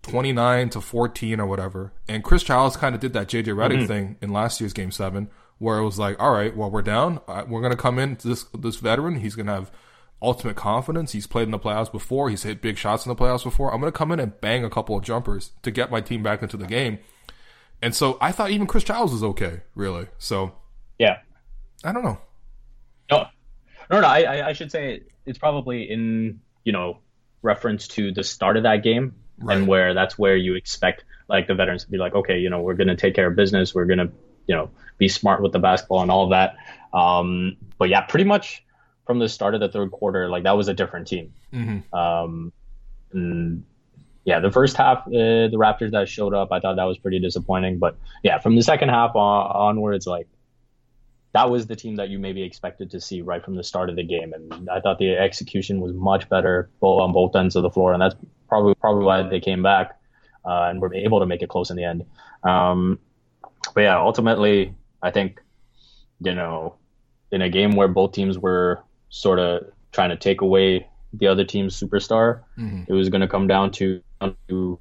[0.02, 3.78] twenty nine to fourteen or whatever, and Chris Childs kind of did that JJ Redick
[3.78, 3.86] mm-hmm.
[3.86, 7.20] thing in last year's Game Seven, where it was like, all right, well we're down,
[7.26, 9.72] uh, we're gonna come in this this veteran, he's gonna have
[10.22, 11.12] ultimate confidence.
[11.12, 12.30] He's played in the playoffs before.
[12.30, 13.72] He's hit big shots in the playoffs before.
[13.72, 16.22] I'm going to come in and bang a couple of jumpers to get my team
[16.22, 16.98] back into the game.
[17.82, 20.06] And so I thought even Chris Childs was okay, really.
[20.18, 20.52] So
[20.98, 21.18] yeah,
[21.82, 22.18] I don't know.
[23.10, 23.26] No,
[23.90, 24.06] no, no.
[24.06, 26.98] I, I should say it's probably in you know
[27.42, 29.56] reference to the start of that game right.
[29.56, 32.60] and where that's where you expect like the veterans to be like, okay, you know,
[32.60, 33.74] we're going to take care of business.
[33.74, 34.10] We're going to
[34.46, 36.56] you know be smart with the basketball and all that.
[36.92, 38.62] Um, but yeah, pretty much
[39.10, 41.34] from the start of the third quarter, like that was a different team.
[41.52, 41.92] Mm-hmm.
[41.92, 42.52] Um,
[43.12, 43.64] and
[44.24, 47.18] yeah, the first half, uh, the Raptors that showed up, I thought that was pretty
[47.18, 47.80] disappointing.
[47.80, 50.28] But yeah, from the second half on, onwards, like
[51.32, 53.96] that was the team that you maybe expected to see right from the start of
[53.96, 54.32] the game.
[54.32, 58.00] And I thought the execution was much better on both ends of the floor, and
[58.00, 58.14] that's
[58.48, 59.98] probably probably why they came back
[60.44, 62.04] uh, and were able to make it close in the end.
[62.44, 63.00] Um,
[63.74, 65.40] but yeah, ultimately, I think
[66.20, 66.76] you know,
[67.32, 71.44] in a game where both teams were sort of trying to take away the other
[71.44, 72.42] team's superstar.
[72.58, 72.84] Mm-hmm.
[72.88, 74.02] It was going to come down to
[74.48, 74.80] who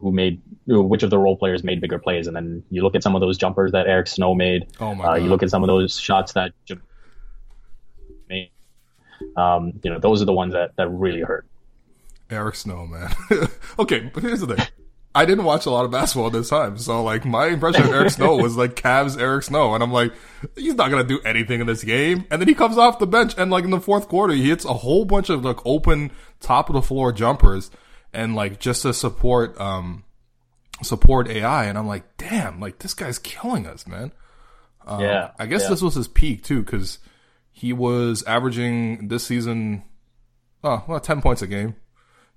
[0.00, 3.02] who made which of the role players made bigger plays, and then you look at
[3.02, 4.66] some of those jumpers that Eric Snow made.
[4.80, 6.52] Oh my uh, You look at some of those shots that
[8.28, 8.50] made.
[9.36, 11.46] Um, you know, those are the ones that that really hurt.
[12.30, 13.12] Eric Snow, man.
[13.78, 14.66] okay, but here's the thing.
[15.18, 18.10] I didn't watch a lot of basketball this time, so like my impression of Eric
[18.10, 20.12] Snow was like Cavs Eric Snow, and I'm like,
[20.54, 22.24] he's not gonna do anything in this game.
[22.30, 24.64] And then he comes off the bench, and like in the fourth quarter, he hits
[24.64, 27.72] a whole bunch of like open top of the floor jumpers,
[28.12, 30.04] and like just to support um
[30.84, 34.12] support AI, and I'm like, damn, like this guy's killing us, man.
[34.86, 35.70] Um, yeah, I guess yeah.
[35.70, 37.00] this was his peak too, because
[37.50, 39.82] he was averaging this season,
[40.62, 41.74] oh well, ten points a game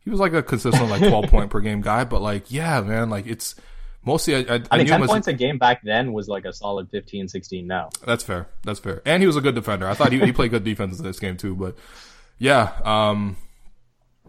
[0.04, 3.10] he was like a consistent like 12 point per game guy, but like, yeah, man,
[3.10, 3.56] like it's
[4.04, 6.90] mostly, I, I, I mean, 10 points a game back then was like a solid
[6.90, 7.90] 15, 16 now.
[8.06, 8.48] That's fair.
[8.64, 9.02] That's fair.
[9.06, 9.88] And he was a good defender.
[9.88, 11.76] I thought he, he played good defense in this game too, but
[12.40, 13.38] yeah, um,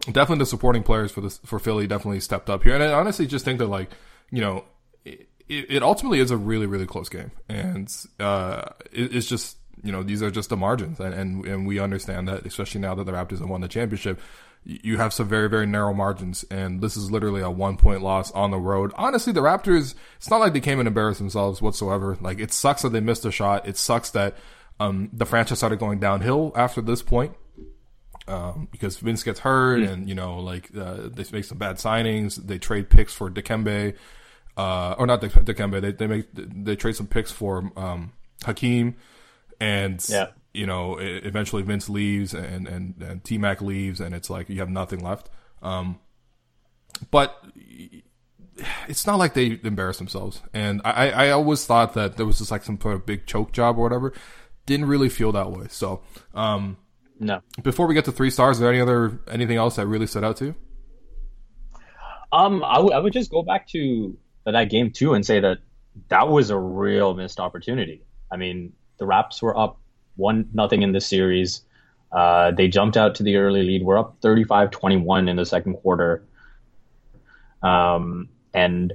[0.05, 2.75] definitely the supporting players for this, for Philly definitely stepped up here.
[2.75, 3.89] And I honestly just think that like,
[4.31, 4.65] you know,
[5.05, 7.31] it, it ultimately is a really, really close game.
[7.49, 11.67] And, uh, it, it's just, you know, these are just the margins and, and, and
[11.67, 14.19] we understand that, especially now that the Raptors have won the championship
[14.65, 16.43] you have some very, very narrow margins.
[16.49, 18.91] And this is literally a one point loss on the road.
[18.95, 22.17] Honestly, the Raptors, it's not like they came and embarrassed themselves whatsoever.
[22.21, 23.67] Like, it sucks that they missed a shot.
[23.67, 24.35] It sucks that,
[24.79, 27.33] um, the franchise started going downhill after this point.
[28.25, 29.89] Um, because Vince gets hurt mm.
[29.89, 32.35] and, you know, like, uh, they make some bad signings.
[32.35, 33.95] They trade picks for Dikembe,
[34.55, 35.81] uh, or not Dikembe.
[35.81, 38.13] They, they make, they trade some picks for, um,
[38.45, 38.95] Hakeem.
[39.63, 44.29] And, yeah you know, eventually Vince leaves and, and, and T Mac leaves and it's
[44.29, 45.29] like you have nothing left.
[45.61, 45.99] Um,
[47.09, 47.43] but
[48.87, 50.41] it's not like they embarrass themselves.
[50.53, 53.51] And I, I always thought that there was just like some sort of big choke
[53.51, 54.13] job or whatever.
[54.65, 55.65] Didn't really feel that way.
[55.69, 56.01] So,
[56.35, 56.77] um,
[57.19, 57.41] no.
[57.63, 60.23] Before we get to three stars, is there any other anything else that really stood
[60.23, 60.55] out to you?
[62.31, 65.59] Um, I, w- I would just go back to that game too and say that
[66.09, 68.03] that was a real missed opportunity.
[68.31, 69.79] I mean, the Raps were up
[70.15, 71.61] one nothing in this series.
[72.11, 73.83] Uh, they jumped out to the early lead.
[73.83, 76.23] We're up 35-21 in the second quarter.
[77.63, 78.93] Um, and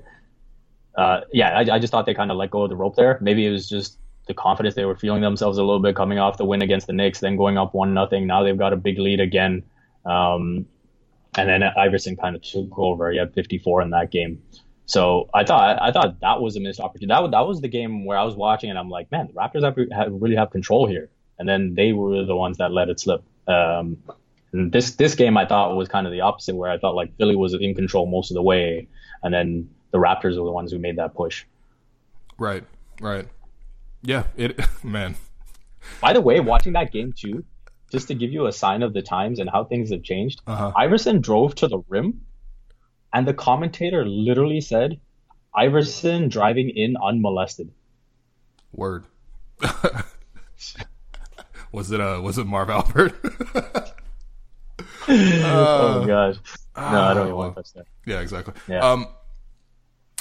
[0.96, 3.18] uh, yeah, I, I, just thought they kind of let go of the rope there.
[3.20, 6.36] Maybe it was just the confidence they were feeling themselves a little bit coming off
[6.36, 8.26] the win against the Knicks, then going up one nothing.
[8.26, 9.64] Now they've got a big lead again.
[10.04, 10.66] Um,
[11.36, 13.10] and then Iverson kind of took over.
[13.10, 14.42] He had 54 in that game.
[14.88, 17.14] So I thought I thought that was a missed opportunity.
[17.14, 19.62] That, that was the game where I was watching and I'm like, man, the Raptors
[19.62, 21.10] have, have really have control here.
[21.38, 23.22] And then they were the ones that let it slip.
[23.46, 23.98] Um,
[24.52, 27.14] and this this game I thought was kind of the opposite, where I thought like
[27.18, 28.88] Philly was in control most of the way,
[29.22, 31.44] and then the Raptors were the ones who made that push.
[32.38, 32.64] Right,
[33.00, 33.26] right.
[34.02, 35.16] Yeah, it man.
[36.00, 37.44] By the way, watching that game too,
[37.92, 40.72] just to give you a sign of the times and how things have changed, Uh-huh.
[40.74, 42.22] Iverson drove to the rim,
[43.12, 45.00] and the commentator literally said,
[45.54, 47.70] "Iverson driving in unmolested."
[48.72, 49.04] Word.
[51.72, 53.14] was it uh was it Marv Albert?
[55.08, 56.38] oh god.
[56.76, 57.86] no, I don't want to touch that.
[58.06, 58.54] Yeah, exactly.
[58.68, 58.88] Yeah.
[58.88, 59.06] Um,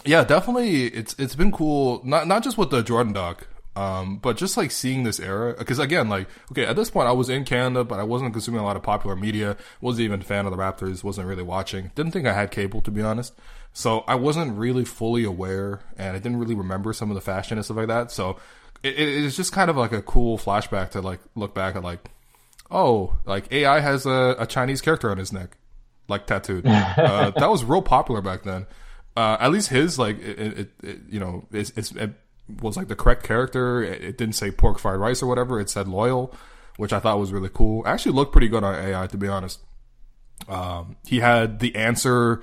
[0.06, 0.86] yeah, definitely.
[0.86, 2.02] It's it's been cool.
[2.04, 5.54] Not not just with the Jordan doc, um, but just like seeing this era.
[5.58, 8.62] Because again, like okay, at this point, I was in Canada, but I wasn't consuming
[8.62, 9.56] a lot of popular media.
[9.82, 11.04] wasn't even a fan of the Raptors.
[11.04, 11.92] wasn't really watching.
[11.94, 13.34] Didn't think I had cable to be honest.
[13.74, 17.60] So I wasn't really fully aware, and I didn't really remember some of the fashion
[17.60, 18.12] and stuff like that.
[18.12, 18.38] So
[18.82, 21.84] it, it, it's just kind of like a cool flashback to like look back at
[21.84, 22.10] like,
[22.72, 25.58] oh, like AI has a, a Chinese character on his neck
[26.08, 26.66] like tattooed.
[26.66, 28.66] uh, that was real popular back then.
[29.16, 32.12] Uh, at least his like it, it, it you know it's, it's, it
[32.62, 33.84] was like the correct character.
[33.84, 35.60] It, it didn't say pork fried rice or whatever.
[35.60, 36.34] It said loyal,
[36.78, 37.84] which I thought was really cool.
[37.88, 39.60] Actually, looked pretty good on AI to be honest.
[40.48, 42.42] Um, he had the answer.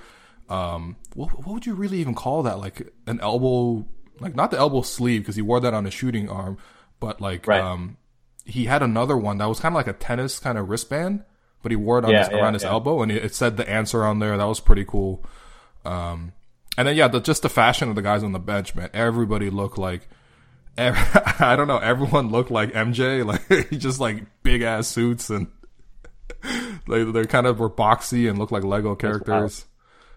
[0.49, 2.59] Um, what, what would you really even call that?
[2.59, 3.87] Like an elbow,
[4.21, 6.59] like not the elbow sleeve because he wore that on his shooting arm,
[7.01, 7.63] but like Right.
[7.63, 7.97] um,
[8.45, 11.25] he had another one that was kind of like a tennis kind of wristband,
[11.63, 12.71] but he wore it on Yeah, his, yeah, around his yeah.
[12.71, 14.37] elbow, and it, it said the answer on there.
[14.37, 15.25] That was pretty cool.
[15.87, 16.33] Um,
[16.77, 18.91] and then yeah, the, just the fashion of the guys on the bench, man.
[18.93, 20.09] Everybody looked like,
[20.77, 20.95] ev
[21.41, 25.49] I don't know, everyone looked like MJ, like just like big ass suits and
[26.89, 29.67] they they kind of were boxy and looked like Lego characters.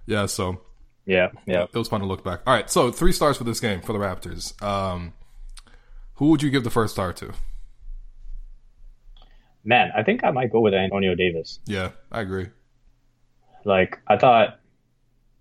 [0.05, 0.61] Yeah, so
[1.05, 1.63] Yeah, yeah.
[1.63, 2.41] it was fun to look back.
[2.47, 4.61] All right, so three stars for this game for the Raptors.
[4.63, 5.13] Um,
[6.15, 7.33] who would you give the first star to?
[9.63, 11.59] Man, I think I might go with Antonio Davis.
[11.65, 12.47] Yeah, I agree.
[13.65, 14.59] Like I thought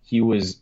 [0.02, 0.58] he was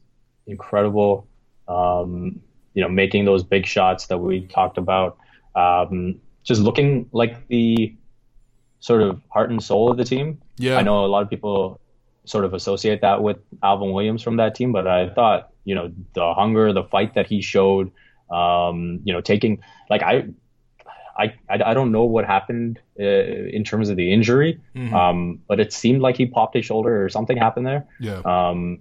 [0.47, 1.27] incredible.
[1.69, 2.41] Um,
[2.75, 5.17] you know, making those big shots that we talked about.
[5.55, 7.95] Um, just looking like the
[8.81, 10.43] sort of heart and soul of the team.
[10.59, 10.77] Yeah.
[10.77, 11.81] I know a lot of people
[12.27, 15.93] sort of associate that with Alvin Williams from that team, but I thought, you know,
[16.15, 17.93] the hunger, the fight that he showed,
[18.31, 20.29] um, you know, taking like I,
[21.17, 24.61] I, I don't know what happened uh, in terms of the injury,
[24.95, 27.87] um, but it seemed like he popped his shoulder or something happened there.
[28.01, 28.81] Yeah, Um,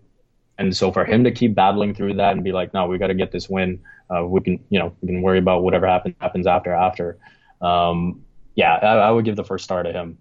[0.58, 3.08] and so for him to keep battling through that and be like, no, we got
[3.08, 3.82] to get this win.
[4.14, 7.18] Uh, we can, you know, we can worry about whatever happens happens after after.
[7.62, 8.24] Um,
[8.56, 10.18] yeah, I, I would give the first star to him.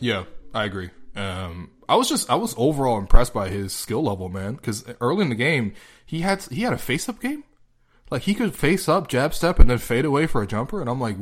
[0.00, 0.90] yeah, I agree.
[1.14, 4.54] Um, I was just I was overall impressed by his skill level, man.
[4.54, 7.44] Because early in the game, he had he had a face up game.
[8.10, 10.88] Like he could face up, jab step, and then fade away for a jumper, and
[10.88, 11.16] I'm like,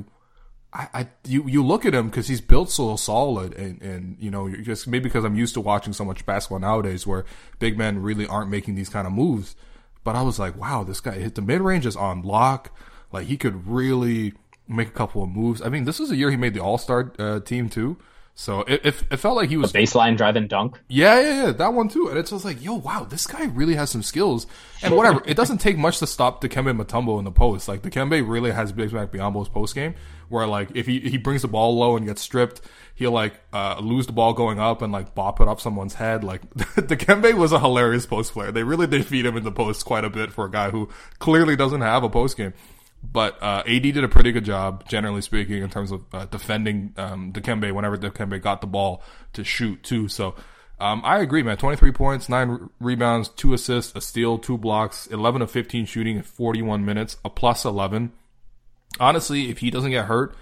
[0.73, 4.31] I, I you you look at him because he's built so solid, and and you
[4.31, 7.25] know just maybe because I'm used to watching so much basketball nowadays where
[7.59, 9.55] big men really aren't making these kind of moves.
[10.05, 12.77] But I was like, wow, this guy hit the mid range is on lock.
[13.13, 14.33] Like he could really
[14.67, 15.61] make a couple of moves.
[15.61, 17.99] I mean, this was a year he made the All Star uh, team too.
[18.35, 20.81] So it, it it felt like he was Baseline drive and dunk.
[20.89, 22.09] yeah, yeah, yeah, that one too.
[22.09, 24.47] And it's just like, yo, wow, this guy really has some skills.
[24.83, 27.69] And whatever, it doesn't take much to stop Dikembe Mutombo in the post.
[27.69, 29.95] Like Dikembe really has big Bismack Biyombo's post game,
[30.31, 32.63] where like if he he brings the ball low and gets stripped,
[32.95, 36.25] he'll like uh, lose the ball going up and like bop it up someone's head.
[36.25, 38.51] Like Dikembe was a hilarious post player.
[38.51, 40.89] They really did feed him in the post quite a bit for a guy who
[41.19, 42.55] clearly doesn't have a post game.
[43.03, 46.95] But uh, AD did a pretty good job, generally speaking, in terms of uh, defending
[46.97, 50.09] um, Dikembe whenever Dikembe got the ball to shoot too.
[50.09, 50.35] So
[50.81, 51.57] um, I agree, man.
[51.57, 55.85] Twenty three points, nine re- rebounds, two assists, a steal, two blocks, eleven of fifteen
[55.85, 58.13] shooting in forty one minutes, a plus eleven.
[59.01, 60.35] Honestly, if he doesn't get hurt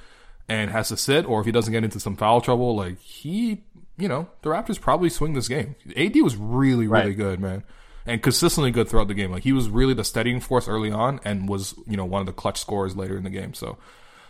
[0.48, 3.62] and has to sit, or if he doesn't get into some foul trouble, like he,
[3.96, 5.76] you know, the Raptors probably swing this game.
[5.96, 7.16] AD was really, really Right.
[7.16, 7.62] good, man,
[8.06, 9.30] and consistently good throughout the game.
[9.30, 12.26] Like he was really the steadying force early on, and was you know one of
[12.26, 13.54] the clutch scorers later in the game.
[13.54, 13.76] So,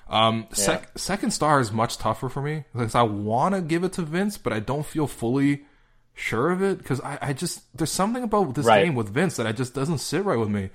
[0.08, 3.92] um, sec- second star is much tougher for me because I want to give it
[3.94, 5.64] to Vince, but I don't feel fully
[6.14, 8.84] sure of it because I, I just there's something about this Right.
[8.84, 10.70] game with Vince that I just doesn't sit right with me.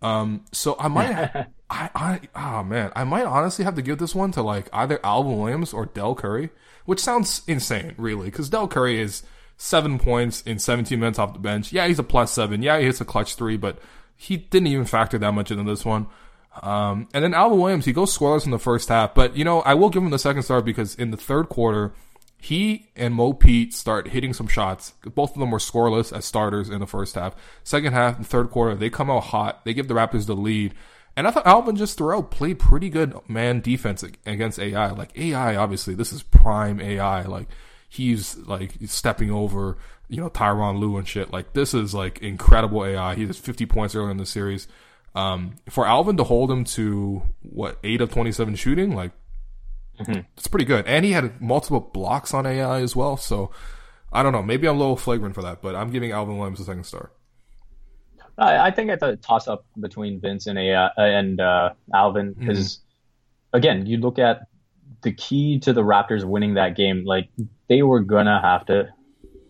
[0.00, 1.10] Um, so I might,
[1.70, 5.00] I, I, oh man, I might honestly have to give this one to like either
[5.04, 6.50] Alvin Williams or Dell Curry,
[6.84, 9.24] which sounds insane, really, because Dell Curry is
[9.58, 11.72] seven points in 17 minutes off the bench.
[11.72, 12.62] Yeah, he's a plus seven.
[12.62, 13.78] Yeah, he hits a clutch three, but
[14.16, 16.06] he didn't even factor that much into this one.
[16.62, 19.60] Um, and then Alvin Williams, he goes scoreless in the first half, but you know,
[19.60, 21.92] I will give him the second star because in the third quarter,
[22.40, 24.94] he and Mo Pete start hitting some shots.
[25.02, 27.34] Both of them were scoreless as starters in the first half.
[27.64, 29.64] Second half and third quarter, they come out hot.
[29.64, 30.74] They give the Raptors the lead.
[31.16, 34.90] And I thought Alvin just throughout played pretty good man defense against AI.
[34.90, 37.22] Like AI, obviously, this is prime AI.
[37.22, 37.48] Like
[37.88, 39.78] he's like stepping over,
[40.08, 41.32] you know, Tyronn Lue and shit.
[41.32, 43.14] Like this is like incredible AI.
[43.14, 44.68] He has 50 points earlier in the series.
[45.14, 49.12] Um, for Alvin to hold him to what eight of twenty seven shooting, like
[49.98, 50.20] Mm-hmm.
[50.36, 50.86] it's pretty good.
[50.86, 53.16] And he had multiple blocks on AI as well.
[53.16, 53.50] So
[54.12, 54.42] I don't know.
[54.44, 57.10] Maybe I'm a little flagrant for that, but I'm giving Alvin Williams a second star.
[58.38, 62.78] I, I think it's a toss up between Vince and AI, and uh, Alvin because
[63.52, 64.42] again, you look at
[65.02, 67.04] the key to the Raptors winning that game.
[67.04, 67.28] Like
[67.68, 68.88] they were gonna have to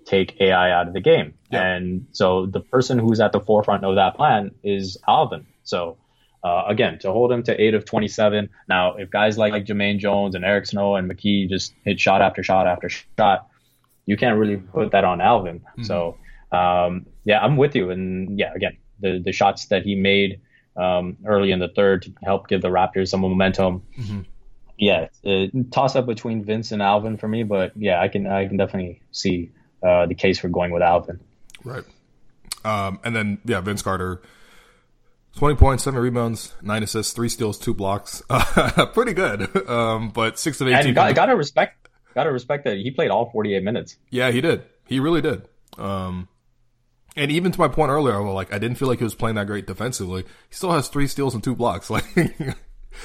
[0.05, 1.62] take AI out of the game, Yeah.
[1.66, 5.47] and so the person who's at the forefront of that plan is Alvin.
[5.64, 5.99] So.
[6.45, 8.49] Uh, again, to hold him to eight of 27.
[8.69, 12.23] Now, if guys like, like Jumaine Jones and Eric Snow and McKie just hit shot
[12.23, 13.49] after shot after shot,
[14.07, 15.62] you can't really put that on Alvin.
[15.83, 16.16] So,
[16.53, 17.91] um, yeah, I'm with you.
[17.91, 20.41] And yeah, again, the, the shots that he made
[20.77, 23.83] um, early in the third to help give the Raptors some momentum.
[24.79, 28.47] Yeah, uh, toss up between Vince and Alvin for me, but yeah, I can I
[28.47, 29.51] can definitely see
[29.83, 31.20] uh, the case for going with Alvin.
[31.64, 31.85] Right.
[32.64, 34.22] Um, and then yeah, Vince Carter,
[35.37, 38.22] twenty points, seven rebounds, nine assists, three steals, two blocks.
[38.93, 39.49] pretty good.
[39.68, 40.87] Um, but six of eighteen.
[40.87, 43.97] And got, gotta respect gotta respect that he played all 48 minutes.
[44.11, 44.64] Yeah, he did.
[44.87, 45.49] He really did.
[45.76, 46.29] Um,
[47.16, 49.47] and even to my point earlier, like I didn't feel like he was playing that
[49.47, 50.22] great defensively.
[50.22, 51.91] He still has three steals and two blocks.
[51.99, 52.05] Like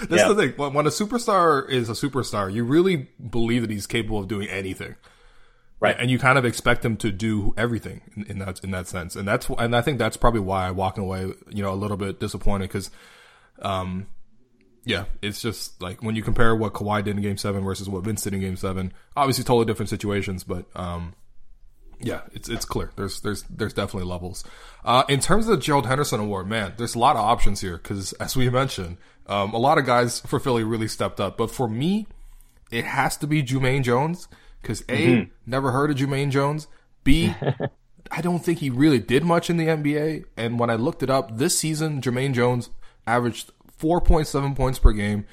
[0.09, 0.27] that's Yeah.
[0.29, 0.53] the thing.
[0.57, 4.47] When, when a superstar is a superstar, you really believe that he's capable of doing
[4.49, 4.95] anything,
[5.79, 5.97] Right.
[5.99, 9.17] And you kind of expect him to do everything in, in that in that sense.
[9.17, 11.97] And that's and I think that's probably why I'm walking away, you know, a little
[11.97, 12.89] bit disappointed because,
[13.61, 14.07] um,
[14.85, 18.03] yeah, it's just like when you compare what Kawhi did in Game Seven versus what
[18.05, 18.93] Vince did in Game Seven.
[19.17, 21.15] Obviously, totally different situations, but um,
[22.03, 22.91] yeah, it's it's clear.
[22.95, 24.43] There's there's there's definitely levels.
[24.83, 27.77] Uh, in terms of the Gerald Henderson Award, man, there's a lot of options here
[27.77, 28.97] because, as we mentioned,
[29.27, 31.37] um, a lot of guys for Philly really stepped up.
[31.37, 32.07] But for me,
[32.71, 34.27] it has to be Jumaine Jones
[34.61, 36.67] because a never heard of Jumaine Jones.
[37.03, 37.33] B
[38.11, 40.25] I don't think he really did much in the NBA.
[40.37, 42.69] And when I looked it up, this season, Jumaine Jones
[43.07, 45.25] averaged 4.7 points per game.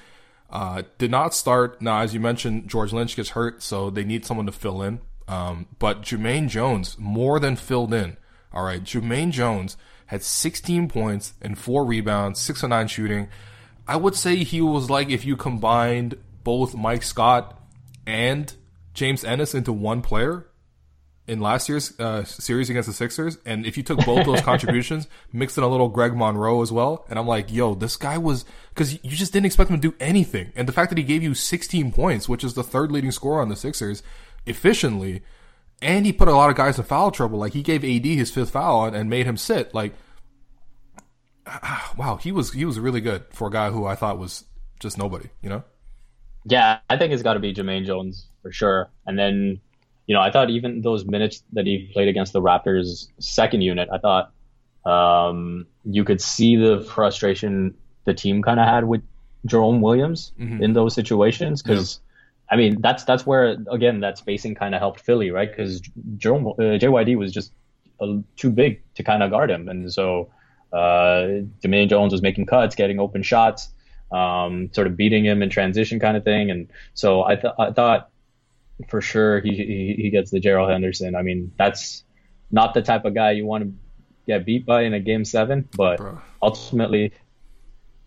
[0.48, 1.80] Uh, did not start.
[1.80, 5.00] Now, as you mentioned, George Lynch gets hurt, so they need someone to fill in.
[5.30, 8.16] Um, but Jumaine Jones more than filled in.
[8.52, 9.76] All right, Jumaine Jones
[10.06, 13.28] had 16 points and four rebounds, six of nine shooting.
[13.86, 17.56] I would say he was like if you combined both Mike Scott
[18.08, 18.52] and
[18.92, 20.48] James Ennis into one player
[21.28, 25.06] in last year's uh, series against the Sixers, and if you took both those contributions,
[25.32, 28.44] mixed in a little Greg Monroe as well, and I'm like, yo, this guy was
[28.70, 31.22] because you just didn't expect him to do anything, and the fact that he gave
[31.22, 34.02] you 16 points, which is the third leading scorer on the Sixers,
[34.46, 35.22] efficiently,
[35.82, 38.30] and he put a lot of guys in foul trouble, like he gave AD his
[38.30, 39.94] fifth foul and, and made him sit, like,
[41.96, 44.44] wow, he was he was really good for a guy who I thought was
[44.78, 45.64] just nobody, you know.
[46.44, 48.90] Yeah, I think it's got to be Jumaine Jones for sure.
[49.06, 49.60] And then,
[50.06, 53.88] you know, I thought even those minutes that he played against the Raptors' second unit,
[53.92, 54.32] I thought
[54.86, 57.74] um, you could see the frustration
[58.04, 59.02] the team kind of had with
[59.44, 60.32] Jerome Williams
[60.62, 62.00] in those situations because.
[62.50, 65.48] I mean, that's that's where again that spacing kind of helped Philly, right?
[65.48, 65.80] Because
[66.16, 67.52] Jerome uh, JYD was just
[68.00, 70.30] uh, too big to kind of guard him, and so
[70.72, 73.68] uh, Jumaine Jones was making cuts, getting open shots,
[74.12, 76.50] um, sort of beating him in transition kind of thing.
[76.50, 78.10] And so I, th- I thought
[78.88, 81.14] for sure he, he he gets the Gerald Henderson.
[81.14, 82.04] I mean, that's
[82.50, 83.72] not the type of guy you want to
[84.26, 86.20] get beat by in a game seven, but Bro.
[86.42, 87.12] ultimately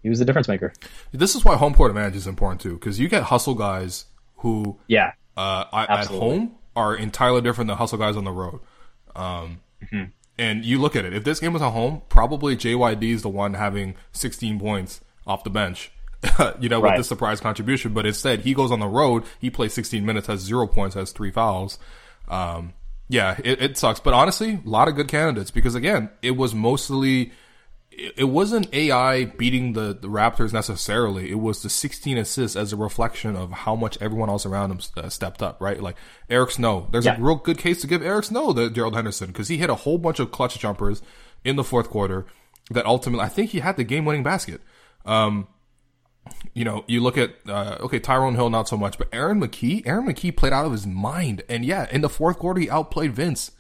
[0.02, 0.74] he was the difference maker.
[1.12, 4.06] This is why home court advantage is important too, because you get hustle guys
[4.44, 8.60] who Yeah, uh, at home are entirely different than hustle guys on the road.
[9.16, 10.04] Um, Mm-hmm.
[10.39, 11.14] And you look at it.
[11.14, 15.44] If this game was at home, probably JYD is the one having 16 points off
[15.44, 15.91] the bench.
[16.60, 16.98] you know, with Right.
[16.98, 19.26] the surprise contribution, but instead he goes on the road.
[19.39, 21.78] He plays 16 minutes, has zero points, has three fouls.
[22.30, 22.74] Um,
[23.10, 24.00] yeah, it, it sucks.
[24.00, 27.34] But honestly, a lot of good candidates because again, it was mostly
[28.18, 31.30] it wasn't AI beating the, the Raptors necessarily.
[31.30, 34.80] It was the 16 assists as a reflection of how much everyone else around him
[34.98, 35.82] uh, stepped up, right?
[35.82, 35.96] Like
[36.30, 36.88] Eric Snow.
[36.91, 37.18] There's Yeah.
[37.18, 39.76] a real good case to give Eric Snow the Gerald Henderson because he hit a
[39.76, 41.02] whole bunch of clutch jumpers
[41.44, 42.26] in the fourth quarter
[42.72, 44.62] that ultimately, I think he had the game winning basket.
[45.06, 45.48] Um,
[46.54, 49.86] you know, you look at, uh, okay, Tyrone Hill, not so much, but Aaron McKie,
[49.86, 51.41] Aaron McKie played out of his mind.
[51.50, 53.52] And yeah, in the fourth quarter, he outplayed Vince.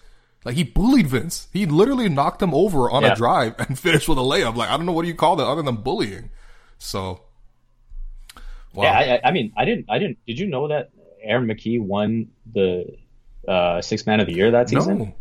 [0.45, 1.47] Like he bullied Vince.
[1.53, 3.13] He literally knocked him over on Yeah.
[3.13, 4.55] a drive and finished with a layup.
[4.55, 6.29] Like I don't know what do you call that other than bullying.
[6.79, 7.21] So,
[8.73, 8.83] wow.
[8.83, 9.19] yeah.
[9.23, 10.17] I, I- mean, I didn't, I didn't.
[10.27, 10.89] Did you know that
[11.21, 12.97] Aaron McKie won the
[13.47, 15.13] uh, six man of the year that season?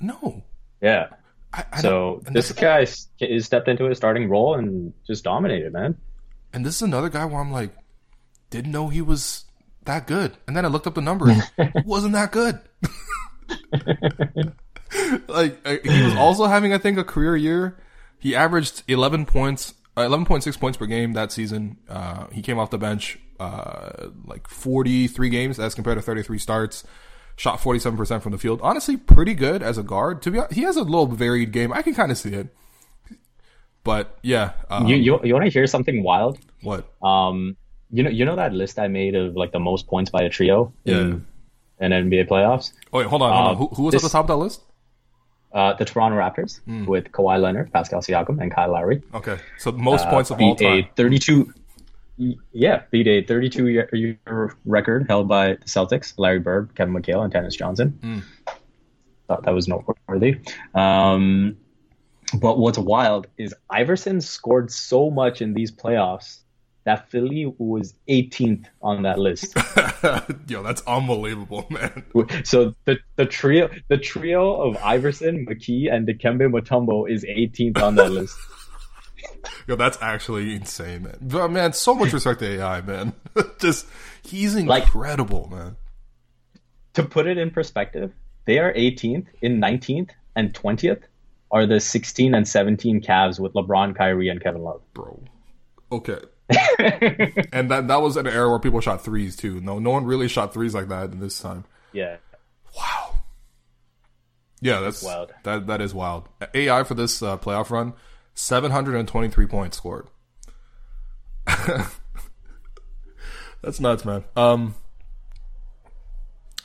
[0.00, 0.42] no, no.
[0.80, 1.08] Yeah.
[1.52, 2.86] I, I So this guy
[3.20, 5.96] is stepped into a starting role and just dominated, man.
[6.52, 7.70] And this is another guy where I'm like,
[8.50, 9.44] didn't know he was
[9.84, 10.36] that good.
[10.46, 11.36] And then I looked up the numbers.
[11.84, 12.60] Wasn't that good.
[15.28, 17.76] like uh, he was also having, I think, a career year.
[18.18, 21.78] He averaged 11 points, uh, 11.6 points per game that season.
[21.88, 26.84] Uh, he came off the bench uh, like 43 games as compared to 33 starts.
[27.36, 28.60] Shot 47% from the field.
[28.62, 30.20] Honestly, pretty good as a guard.
[30.22, 31.72] To be honest, he has a little varied game.
[31.72, 32.54] I can kind of see it.
[33.82, 36.38] But yeah, um, you you, you want to hear something wild?
[36.62, 36.92] what?
[37.02, 37.56] Um,
[37.90, 40.28] you know you know that list I made of like the most points by a
[40.28, 41.24] trio in,
[41.80, 42.72] in NBA playoffs.
[42.92, 43.54] Oh wait, hold on, hold on.
[43.54, 44.60] uh, Who, who was at the top of that list?
[45.52, 46.86] Uh, the Toronto Raptors Hmm.
[46.86, 49.02] with Kawhi Leonard, Pascal Siakam, and Kyle Lowry.
[49.14, 50.84] Okay, so most uh, points of all time.
[50.84, 51.52] a 32
[52.52, 57.22] yeah beat a 32 year, year record held by the celtics larry bird kevin mchale
[57.24, 58.18] and dennis johnson Hmm.
[59.26, 60.38] thought that was noteworthy
[60.74, 61.56] um,
[62.38, 66.40] but what's wild is iverson scored so much in these playoffs
[66.84, 69.54] that philly was 18th on that list
[70.48, 72.04] Yo, that's unbelievable, man.
[72.44, 77.94] so the, the trio the trio of iverson mckie and dikembe mutombo is 18th on
[77.96, 78.36] that list
[79.66, 81.16] Yo, that's actually insane, man.
[81.20, 83.12] But man, so much respect to AI, man.
[83.58, 83.86] Just
[84.22, 85.76] he's Like- incredible, man.
[86.94, 88.12] to put it in perspective,
[88.46, 91.02] they are 18th, in 19th, and 20th
[91.50, 94.80] are the 16 and 17 Cavs with LeBron, Kyrie, and Kevin Love.
[94.94, 95.22] bro.
[95.92, 96.18] Okay.
[97.52, 99.60] And that that was an era where people shot threes too.
[99.60, 101.64] No, no one really shot threes like that in this time.
[101.92, 102.16] Yeah.
[102.76, 103.16] Wow.
[104.60, 105.32] Yeah, that's wild.
[105.44, 106.28] That that is wild.
[106.54, 107.94] AI for this uh, playoff run,
[108.34, 110.08] seven hundred and twenty three points scored.
[113.62, 114.24] that's nuts, man.
[114.36, 114.74] Um.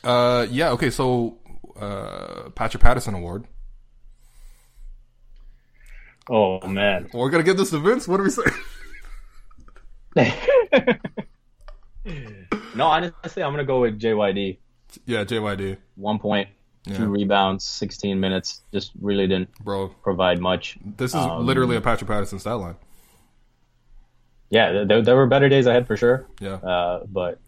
[0.04, 0.46] Uh.
[0.50, 0.70] Yeah.
[0.70, 0.90] Okay.
[0.90, 1.38] So,
[1.78, 3.46] uh, Patrick Patterson Award.
[6.28, 7.08] Oh, man.
[7.12, 8.08] We're gonna give this to Vince.
[8.08, 8.42] What do we say?
[12.74, 14.58] No, honestly, I'm going to go with JYD.
[15.06, 16.48] yeah, JYD, One point,
[16.84, 16.98] Yeah.
[16.98, 18.60] two rebounds, 16 minutes.
[18.72, 19.88] Just really didn't bro.
[20.02, 20.76] provide much.
[20.84, 22.76] This is literally a Patrick Patterson stat line.
[24.50, 26.26] Yeah, there, there were better days ahead for sure.
[26.40, 26.54] Yeah.
[26.54, 27.40] Uh, but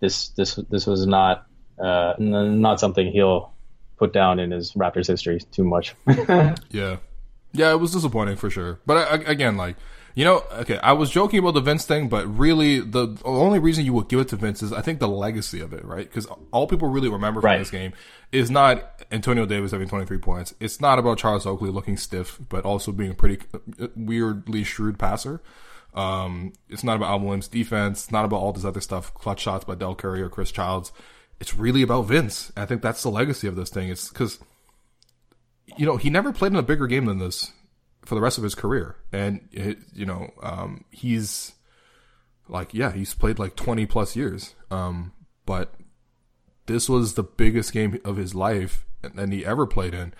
[0.00, 1.46] this this this was not
[1.78, 3.52] uh, n- not something he'll
[3.98, 5.94] put down in his Raptors history too much.
[6.70, 6.96] Yeah,
[7.52, 8.80] yeah, it was disappointing for sure.
[8.86, 9.76] But I, I- again, like
[10.14, 13.84] you know, okay, I was joking about the Vince thing, but really, the only reason
[13.84, 16.08] you would give it to Vince is I think the legacy of it, right?
[16.08, 17.58] Because all people really remember from Right.
[17.58, 17.92] this game
[18.30, 20.54] is not Antonio Davis having twenty three points.
[20.60, 23.44] It's not about Charles Oakley looking stiff, but also being a pretty
[23.80, 25.40] uh, weirdly shrewd passer.
[25.94, 28.04] Um, it's not about Al Williams' defense.
[28.04, 30.92] It's not about all this other stuff, clutch shots by Dell Curry or Chris Childs.
[31.40, 32.52] It's really about Vince.
[32.56, 33.88] I think that's the legacy of this thing.
[33.88, 34.38] It's because
[35.76, 37.50] you know, he never played in a bigger game than this
[38.04, 38.96] for the rest of his career.
[39.12, 41.52] And, it, you know, um, he's
[42.48, 44.54] like, yeah, he's played like 20 plus years.
[44.70, 45.12] Um,
[45.46, 45.74] but
[46.66, 50.14] this was the biggest game of his life and he ever played in.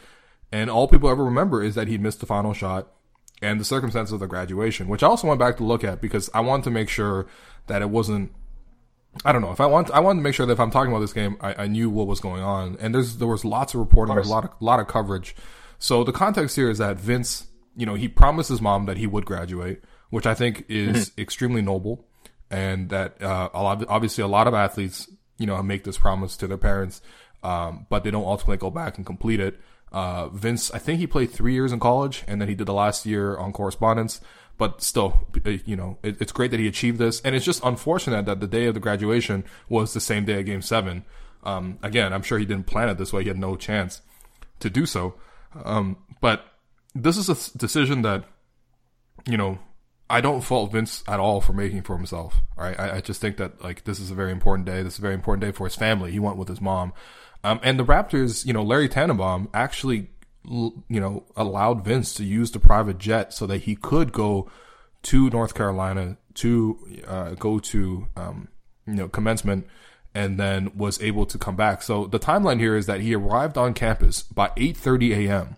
[0.53, 2.89] And all people ever remember is that he missed the final shot
[3.43, 6.31] and the circumstances of the graduation, which I also went back to look at because
[6.33, 7.27] I wanted to make sure
[7.67, 8.33] that it wasn't
[9.25, 9.91] I don't know if I want.
[9.93, 11.89] I wanted to make sure that if I'm talking about this game, I, I knew
[11.89, 12.77] what was going on.
[12.81, 15.37] And there's there was lots of reporting, a lot of lot of coverage.
[15.79, 17.47] So the context here is that Vince,
[17.77, 21.63] you know, he promised his mom that he would graduate, which I think is extremely
[21.63, 22.07] noble,
[22.51, 26.37] and that uh, a lot, obviously a lot of athletes, you know, make this promise
[26.39, 27.03] to their parents,
[27.43, 29.61] um, but they don't ultimately go back and complete it.
[29.93, 32.75] Uh, Vince, I think he played three years in college, and then he did the
[32.75, 34.21] last year on correspondence
[34.57, 37.63] but still, uh, you know, it, it's great that he achieved this, and it's just
[37.65, 41.05] unfortunate that the day of the graduation was the same day of Game Seven.
[41.43, 44.03] Um, again, I'm sure he didn't plan it this way; he had no chance
[44.61, 45.15] to do so.
[45.65, 46.45] Um, but
[46.95, 48.25] this is a decision that,
[49.27, 49.59] you know,
[50.09, 52.43] I don't fault Vince at all for making for himself.
[52.57, 52.79] Right?
[52.79, 54.83] I, I just think that like this is a very important day.
[54.83, 56.13] This is a very important day for his family.
[56.13, 56.93] He went with his mom,
[57.43, 58.45] um, and the Raptors.
[58.45, 60.11] You know, Larry Tannenbaum actually
[60.47, 64.51] you know, allowed Vince to use the private jet so that he could go
[65.03, 68.49] to North Carolina to uh, go to um,
[68.87, 69.67] you know commencement,
[70.15, 71.83] and then was able to come back.
[71.83, 75.57] So the timeline here is that he arrived on campus by 8:30 a.m.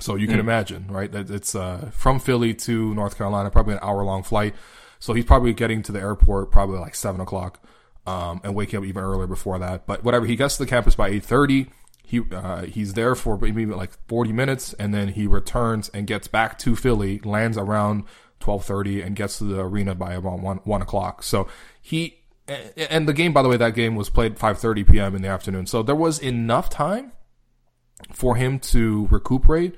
[0.00, 1.10] So you can imagine, right?
[1.10, 4.54] That it's uh, from Philly to North Carolina, probably an hour long flight.
[4.98, 7.62] So he's probably getting to the airport probably like seven o'clock,
[8.06, 9.86] um, and waking up even earlier before that.
[9.86, 11.68] But whatever, he gets to the campus by 8:30
[12.10, 16.26] he uh, he's there for maybe like 40 minutes and then he returns and gets
[16.26, 18.02] back to Philly, lands around
[18.40, 21.22] 12:30 and gets to the arena by about one one o'clock.
[21.22, 21.46] So
[21.80, 25.14] he and the game, by the way, that game was played 5:30 p.m.
[25.14, 25.66] in the afternoon.
[25.66, 27.12] So there was enough time
[28.12, 29.76] for him to recuperate.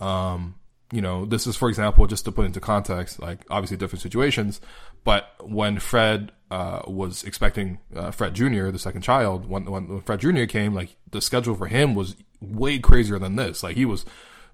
[0.00, 0.54] Um,
[0.92, 4.60] you know, this is for example, just to put into context, like obviously different situations,
[5.04, 10.20] but when Fred uh, was expecting uh, Fred Jr., the second child, when, when Fred
[10.20, 10.44] Jr.
[10.44, 13.62] came, like the schedule for him was way crazier than this.
[13.62, 14.06] Like he was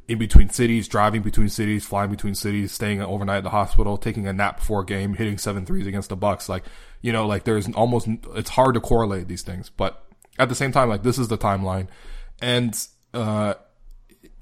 [0.09, 4.27] in between cities, driving between cities, flying between cities, staying overnight at the hospital, taking
[4.27, 6.49] a nap before a game, hitting seven threes against the Bucks.
[6.49, 6.65] Like,
[7.01, 10.05] you know, like there's almost, it's hard to correlate these things, but
[10.39, 11.89] at the same time, like this is the timeline.
[12.43, 12.77] And,
[13.15, 13.55] uh,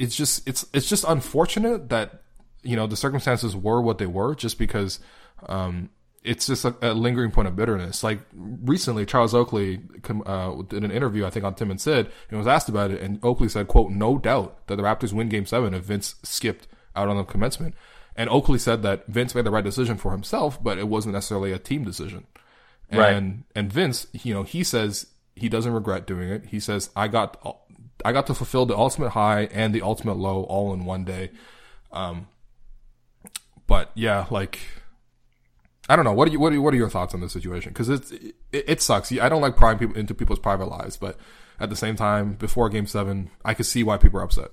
[0.02, 2.22] it's just, it's, it's just unfortunate that,
[2.62, 5.00] you know, the circumstances were what they were just because,
[5.46, 5.90] um,
[6.24, 8.02] it's just a, a, lingering point of bitterness.
[8.02, 9.80] Like recently, Charles Oakley
[10.26, 13.00] uh, did an interview, I think, on Tim and Sid, and was asked about it,
[13.00, 16.68] and Oakley said, "quote No doubt that the Raptors win Game Seven if Vince skipped
[16.94, 17.74] out on the commencement."
[18.14, 21.50] And Oakley said that Vince made the right decision for himself, but it wasn't necessarily
[21.50, 22.26] a team decision.
[22.90, 23.44] And right.
[23.56, 26.46] and Vince, you know, he says he doesn't regret doing it.
[26.46, 27.36] He says, "I got
[28.04, 31.30] I got to fulfill the ultimate high and the ultimate low all in one day."
[31.90, 32.28] Um,
[33.66, 34.60] but yeah, like
[35.88, 36.12] I don't know.
[36.12, 37.70] What are you, what are, what are your thoughts on this situation?
[37.70, 39.12] Because it, it sucks.
[39.12, 41.18] I don't like prying people into people's private lives, but
[41.58, 44.50] at the same time, before Game Seven, I could see why people are upset.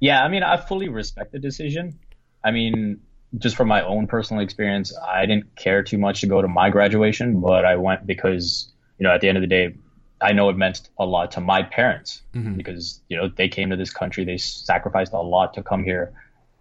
[0.00, 1.98] Yeah, I mean, I fully respect the decision.
[2.44, 3.00] I mean,
[3.38, 6.70] just from my own personal experience, I didn't care too much to go to my
[6.70, 9.74] graduation, but I went because you know, at the end of the day,
[10.20, 12.54] I know it meant a lot to my parents mm-hmm.
[12.54, 16.12] because you know they came to this country, they sacrificed a lot to come here,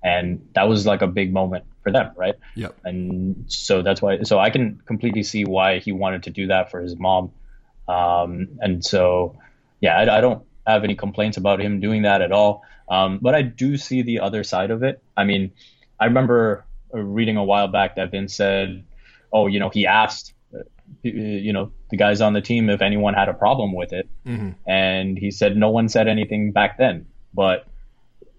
[0.03, 2.35] and that was like a big moment for them, right?
[2.55, 2.75] Yep.
[2.83, 4.23] And so that's why.
[4.23, 7.31] So I can completely see why he wanted to do that for his mom.
[7.87, 9.37] Um, and so,
[9.79, 12.63] yeah, I, I, don't have any complaints about him doing that at all.
[12.89, 15.03] Um, but I do see the other side of it.
[15.15, 15.51] I mean,
[15.99, 18.83] I remember reading a while back that Vince said,
[19.31, 20.33] "Oh, you know, he asked."
[21.03, 24.09] You know, the guys on the team if anyone had a problem with it.
[24.25, 24.51] Mm-hmm.
[24.69, 27.07] And he said no one said anything back then.
[27.33, 27.67] But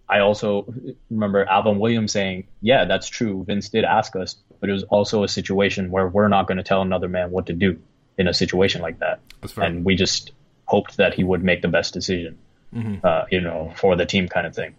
[0.08, 0.72] I also
[1.10, 3.44] remember Alvin Williams saying, "Yeah, that's true.
[3.44, 6.62] Vince did ask us, but it was also a situation where we're not going to
[6.62, 7.78] tell another man what to do
[8.16, 9.20] in a situation like that,
[9.56, 10.32] and we just
[10.64, 12.38] hoped that he would make the best decision,
[12.74, 13.04] mm-hmm.
[13.04, 14.74] uh, you know, for the team, kind of thing."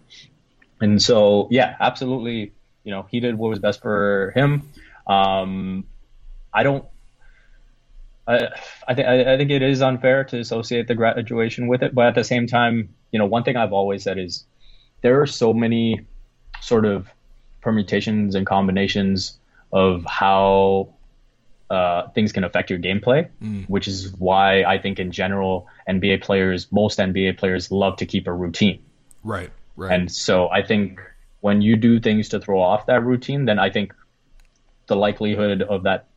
[0.80, 2.52] And so, yeah, absolutely,
[2.84, 4.70] you know, he did what was best for him.
[5.06, 5.84] Um,
[6.52, 6.84] I don't.
[8.28, 8.48] I,
[8.86, 12.14] I, th- I think it is unfair to associate the graduation with it, but at
[12.14, 14.44] the same time, you know, one thing I've always said is
[15.00, 16.06] there are so many
[16.60, 17.08] sort of
[17.62, 19.38] permutations and combinations
[19.72, 20.94] of how
[21.70, 23.64] uh, things can affect your gameplay, mm.
[23.68, 28.26] which is why I think in general NBA players, most NBA players love to keep
[28.26, 28.82] a routine.
[29.24, 29.50] Right.
[29.76, 29.92] Right.
[29.92, 31.00] And so I think
[31.40, 33.94] when you do things to throw off that routine, then I think
[34.86, 36.07] the likelihood of that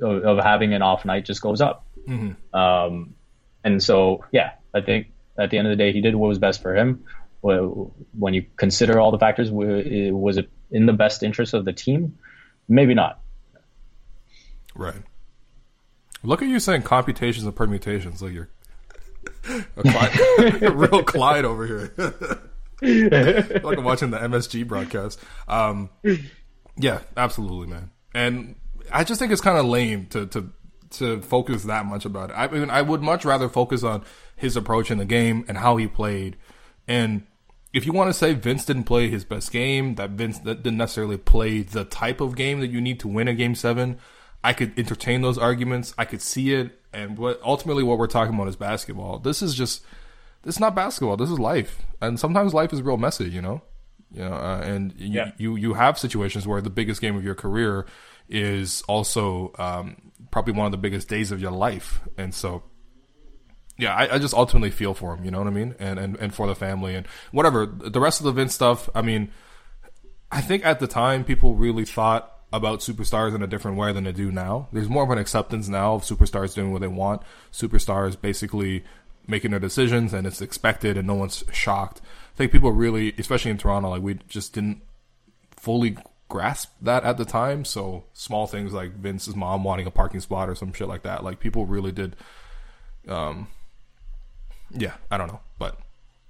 [0.00, 1.86] of, of having an off night just goes up.
[2.08, 2.56] Mm-hmm.
[2.56, 3.14] Um,
[3.64, 5.08] and so yeah, I think
[5.38, 7.04] at the end of the day, he did what was best for him
[7.42, 12.18] when you consider all the factors, was it in the best interest of the team?
[12.68, 13.20] Maybe not.
[14.74, 15.02] Right.
[16.22, 18.48] Look at you saying computations and permutations like you're
[19.76, 21.92] a, Clyde, a real Clyde over here.
[23.62, 25.18] like I'm watching the MSG broadcast.
[25.48, 25.90] Um,
[26.76, 27.90] yeah, absolutely, man.
[28.14, 28.54] And
[28.92, 30.50] I just think it's kind of lame to to
[30.90, 32.34] to focus that much about it.
[32.34, 34.04] I mean, I would much rather focus on
[34.36, 36.36] his approach in the game and how he played,
[36.86, 37.26] and
[37.72, 41.16] if you want to say Vince didn't play his best game, that Vince didn't necessarily
[41.16, 43.98] play the type of game that you need to win a game seven,
[44.44, 45.94] I could entertain those arguments.
[45.96, 46.78] I could see it.
[46.92, 49.18] And what ultimately what we're talking about is basketball.
[49.18, 49.82] This is just
[50.42, 51.16] this is not basketball.
[51.16, 53.30] This is life, and sometimes life is real messy.
[53.30, 53.62] You know,
[54.12, 55.32] you know, uh, and yeah.
[55.38, 57.86] you, you you have situations where the biggest game of your career
[58.32, 59.96] is also um,
[60.30, 62.64] probably one of the biggest days of your life, and so
[63.78, 65.24] yeah, I, I, just ultimately feel for him.
[65.24, 65.74] You know what I mean?
[65.78, 68.88] And, and and for the family and whatever the rest of the Vince stuff.
[68.94, 69.30] I mean,
[70.30, 74.04] I think at the time people really thought about superstars in a different way than
[74.04, 74.68] they do now.
[74.72, 77.22] There's more of an acceptance now of superstars doing what they want.
[77.50, 78.84] Superstars basically
[79.26, 82.02] making their decisions and it's expected and no one's shocked.
[82.34, 84.82] I think people really, especially in Toronto, like we just didn't
[85.56, 85.96] fully
[86.32, 87.64] grasp that at the time.
[87.64, 91.22] So small things like Vince's mom wanting a parking spot or some shit like that,
[91.22, 92.16] like people really did
[93.08, 93.48] um,
[94.70, 95.78] yeah, I don't know, but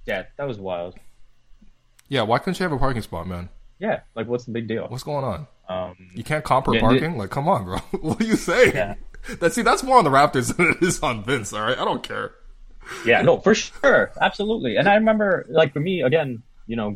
[0.05, 0.95] yeah, that was wild.
[2.09, 3.49] Yeah, why couldn't you have a parking spot, man?
[3.79, 4.87] Yeah, like what's the big deal?
[4.87, 5.47] What's going on?
[5.69, 7.17] Um, you can't comp yeah, parking?
[7.17, 7.77] like, come on, bro.
[8.01, 8.75] what are you saying?
[8.75, 8.95] Yeah.
[9.39, 11.53] That see, that's more on the Raptors than it is on Vince.
[11.53, 12.33] All right, I don't care.
[13.05, 14.75] Yeah, no, for sure, absolutely.
[14.75, 16.93] And I remember, like, for me, again, you know,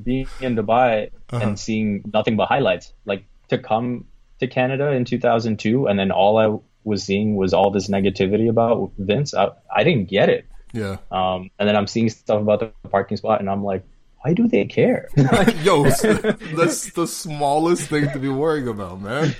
[0.00, 1.42] being in Dubai uh-huh.
[1.42, 2.92] and seeing nothing but highlights.
[3.04, 4.06] Like to come
[4.40, 8.92] to Canada in 2002, and then all I was seeing was all this negativity about
[8.98, 9.34] Vince.
[9.34, 10.46] I, I didn't get it.
[10.72, 10.96] Yeah.
[11.10, 13.84] Um, and then I'm seeing stuff about the parking spot, and I'm like,
[14.22, 15.08] why do they care?
[15.62, 15.82] Yo,
[16.56, 19.34] that's the smallest thing to be worrying about, man.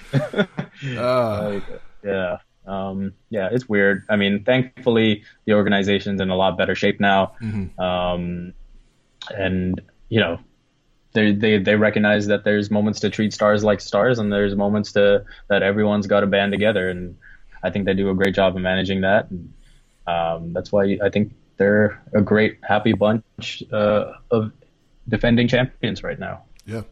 [0.97, 1.51] Uh.
[1.55, 1.65] Like,
[2.05, 2.39] yeah.
[2.67, 4.05] Um, yeah, it's weird.
[4.09, 7.33] I mean, thankfully, the organization's in a lot better shape now.
[7.41, 7.81] Mm-hmm.
[7.81, 8.55] Um,
[9.37, 9.81] and
[10.13, 10.39] you know,
[11.15, 14.93] they they they recognize that there's moments to treat stars like stars, and there's moments
[14.93, 17.17] to that everyone's got to band together, and
[17.63, 19.31] I think they do a great job of managing that.
[19.31, 19.55] And,
[20.07, 24.53] um, that's why I think they're a great happy bunch uh, of
[25.09, 26.43] defending champions right now.
[26.67, 26.83] Yeah,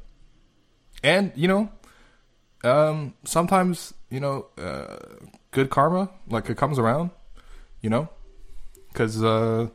[1.05, 1.71] and you know,
[2.65, 4.97] um, sometimes you know, uh,
[5.51, 7.11] good karma like it comes around,
[7.83, 8.09] you know,
[8.89, 9.69] because uh,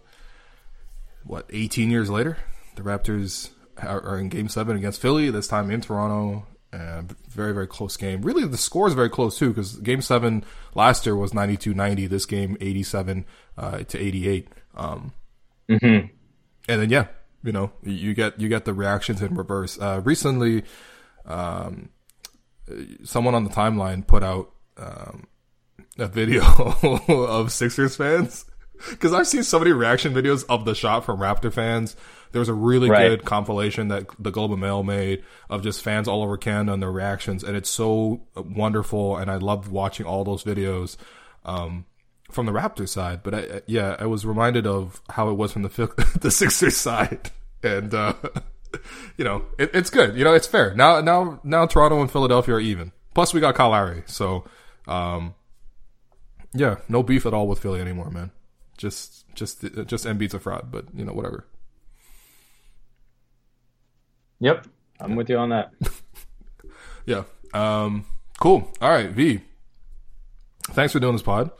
[1.23, 2.39] what 18 years later,
[2.75, 5.29] the Raptors are, are in Game Seven against Philly.
[5.29, 6.45] This time in Toronto.
[6.71, 8.21] And very, very close game.
[8.21, 12.09] Really, the score is very close too, because Game Seven last year was 92-90.
[12.09, 13.25] This game, eighty-seven
[13.57, 14.49] uh, to eighty-eight.
[14.75, 15.13] Um,
[15.69, 16.07] mm-hmm.
[16.67, 17.07] And then, yeah,
[17.43, 19.79] you know, you get you get the reactions in reverse.
[19.79, 20.63] Uh, recently,
[21.25, 21.89] um,
[23.03, 25.27] someone on the timeline put out um,
[25.97, 26.43] a video
[27.07, 28.45] of Sixers fans
[28.89, 31.95] because I've seen so many reaction videos of the shot from Raptor fans.
[32.31, 33.09] There was a really right.
[33.09, 36.81] good compilation that the Globe and Mail made of just fans all over Canada and
[36.81, 39.17] their reactions, and it's so wonderful.
[39.17, 40.97] And I loved watching all those videos
[41.45, 41.85] um,
[42.29, 43.23] from the Raptor side.
[43.23, 45.69] But I, yeah, I was reminded of how it was from the
[46.19, 47.31] the Sixers side,
[47.63, 48.13] and uh,
[49.17, 50.17] you know, it, it's good.
[50.17, 50.73] You know, it's fair.
[50.75, 52.91] Now, now, now, Toronto and Philadelphia are even.
[53.13, 54.43] Plus, we got Kyle Lowry, so
[54.89, 55.35] um,
[56.53, 58.31] yeah, no beef at all with Philly anymore, man.
[58.77, 61.45] Just just just Embiid's a fraud, but you know whatever.
[64.39, 64.67] Yep,
[64.99, 65.71] I'm with you on that.
[67.05, 67.23] yeah.
[67.53, 68.05] Um.
[68.39, 68.69] Cool.
[68.81, 69.41] All right, V.
[70.71, 71.51] Thanks for doing this pod.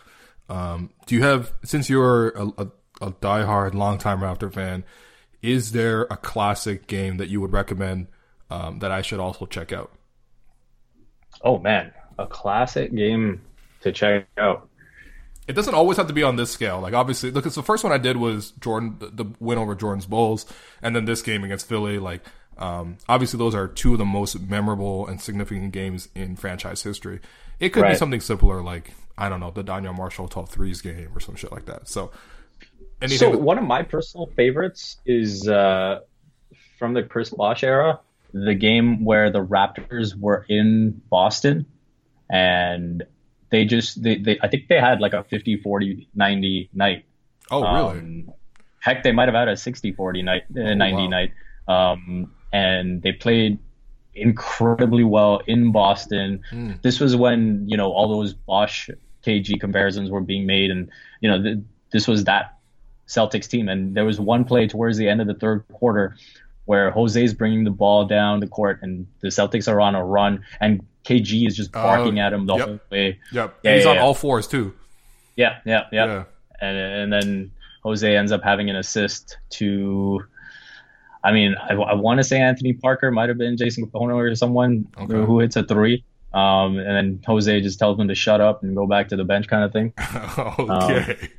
[0.49, 2.67] Um, do you have since you're a, a,
[3.01, 4.83] a diehard, longtime Raptor fan?
[5.41, 8.07] Is there a classic game that you would recommend
[8.49, 9.91] um, that I should also check out?
[11.41, 13.41] Oh man, a classic game
[13.81, 14.67] to check out
[15.47, 16.79] it doesn't always have to be on this scale.
[16.79, 20.05] Like obviously, look, it's the first one I did was Jordan, the win over Jordan's
[20.05, 20.45] Bulls,
[20.81, 21.99] and then this game against Philly.
[21.99, 22.21] Like,
[22.57, 27.19] um, obviously, those are two of the most memorable and significant games in franchise history.
[27.59, 27.91] It could right.
[27.91, 31.35] be something simpler, like I don't know, the Donyell Marshall 12 threes game or some
[31.35, 31.87] shit like that.
[31.87, 32.11] So,
[33.07, 36.01] so that- one of my personal favorites is uh,
[36.79, 37.99] from the Chris Bosh era,
[38.33, 41.65] the game where the Raptors were in Boston
[42.29, 43.03] and
[43.49, 47.05] they just they, they I think they had like a 50 40 90 night.
[47.51, 47.99] Oh, really?
[47.99, 48.33] Um,
[48.79, 51.07] heck, they might have had a 60 40 night uh, oh, 90 wow.
[51.07, 51.31] night.
[51.67, 53.59] Um, and they played
[54.13, 56.41] incredibly well in Boston.
[56.51, 56.81] Mm.
[56.81, 58.89] This was when, you know, all those Bosh
[59.25, 60.89] KG comparisons were being made and,
[61.19, 61.57] you know, th-
[61.91, 62.57] this was that
[63.07, 66.15] Celtics team and there was one play towards the end of the third quarter
[66.65, 70.43] where Jose's bringing the ball down the court and the Celtics are on a run
[70.59, 73.19] and KG is just barking uh, at him the yep, whole way.
[73.31, 73.59] Yep.
[73.63, 74.01] Yeah, he's yeah, on yeah.
[74.01, 74.73] all fours too.
[75.35, 76.23] Yeah, yeah, yeah.
[76.59, 77.51] And and then
[77.83, 80.23] Jose ends up having an assist to
[81.23, 84.35] I mean, I, I want to say Anthony Parker might have been Jason Kapono or
[84.35, 85.13] someone okay.
[85.13, 86.03] who hits a three.
[86.33, 89.23] Um, and then Jose just tells him to shut up and go back to the
[89.23, 89.93] bench kind of thing.
[90.37, 91.11] okay.
[91.21, 91.29] Um,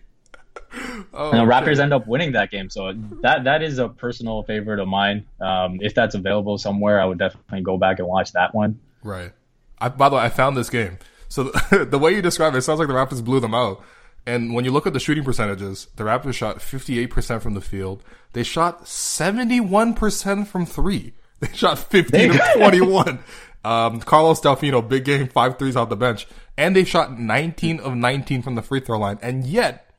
[1.15, 2.69] Oh, and the Raptors end up winning that game.
[2.69, 2.93] So
[3.23, 5.25] that that is a personal favorite of mine.
[5.41, 8.79] Um, if that's available somewhere, I would definitely go back and watch that one.
[9.03, 9.33] Right.
[9.81, 10.99] I, by the way, I found this game.
[11.29, 13.83] So the, the way you describe it, it sounds like the Raptors blew them out.
[14.27, 18.03] And when you look at the shooting percentages, the Raptors shot 58% from the field.
[18.33, 21.15] They shot 71% from three.
[21.39, 23.19] They shot 15 of 21.
[23.63, 26.27] Um, Carlos Delfino, big game, five threes off the bench.
[26.57, 29.19] And they shot 19 of 19 from the free throw line.
[29.21, 29.91] And yet,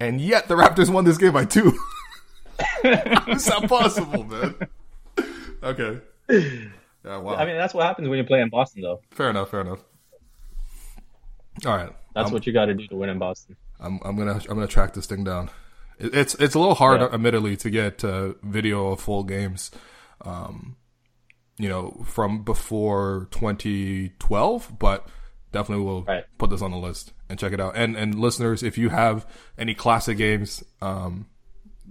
[0.00, 1.78] and yet the Raptors won this game by two.
[2.84, 4.56] it's not possible, man.
[5.62, 6.00] Okay.
[7.04, 7.34] Yeah, wow.
[7.34, 9.00] I mean, that's what happens when you play in Boston, though.
[9.10, 9.50] Fair enough.
[9.50, 9.80] Fair enough.
[11.64, 11.92] All right.
[12.14, 13.56] That's I'm, what you got to do to win in Boston.
[13.78, 15.50] I'm, I'm gonna I'm gonna track this thing down.
[15.98, 17.08] It, it's it's a little hard, yeah.
[17.08, 19.70] admittedly, to get uh, video of full games.
[20.22, 20.76] Um,
[21.56, 25.06] you know, from before 2012, but
[25.52, 26.24] definitely we'll right.
[26.38, 27.76] put this on the list and check it out.
[27.76, 29.26] And and listeners, if you have
[29.58, 31.26] any classic games, um,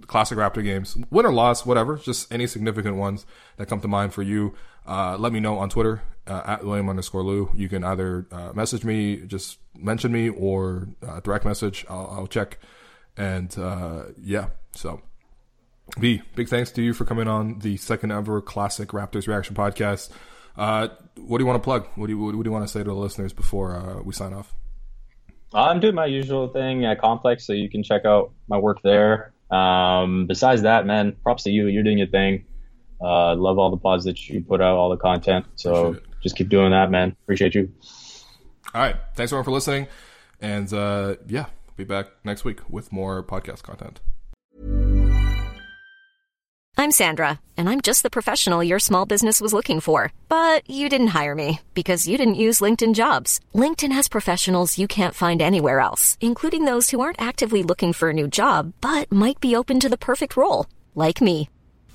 [0.06, 4.12] classic Raptor games, win or loss, whatever, just any significant ones that come to mind
[4.12, 4.54] for you,
[4.86, 7.50] uh, let me know on Twitter uh, at William underscore Lou.
[7.54, 11.84] You can either uh, message me, just mention me, or uh, direct message.
[11.88, 12.58] I'll, I'll check.
[13.16, 15.02] And uh, yeah, so
[15.98, 20.10] V, big thanks to you for coming on the second ever classic Raptors reaction podcast.
[20.56, 21.86] Uh, what do you want to plug?
[21.94, 24.32] What do you what do you want to say to the listeners before we sign
[24.32, 24.54] off?
[25.52, 29.32] I'm doing my usual thing at Complex, so you can check out my work there.
[29.50, 31.66] Um, besides that, man, props to you.
[31.66, 32.44] You're doing your thing.
[33.00, 35.46] Uh, love all the pods that you put out, all the content.
[35.56, 37.16] So just keep doing that, man.
[37.22, 37.72] Appreciate you.
[38.74, 38.96] All right.
[39.14, 39.86] Thanks everyone for listening.
[40.40, 41.46] And uh, yeah,
[41.76, 44.00] be back next week with more podcast content.
[46.76, 50.14] I'm Sandra, and I'm just the professional your small business was looking for.
[50.28, 53.38] But you didn't hire me because you didn't use LinkedIn jobs.
[53.54, 58.10] LinkedIn has professionals you can't find anywhere else, including those who aren't actively looking for
[58.10, 61.50] a new job but might be open to the perfect role, like me.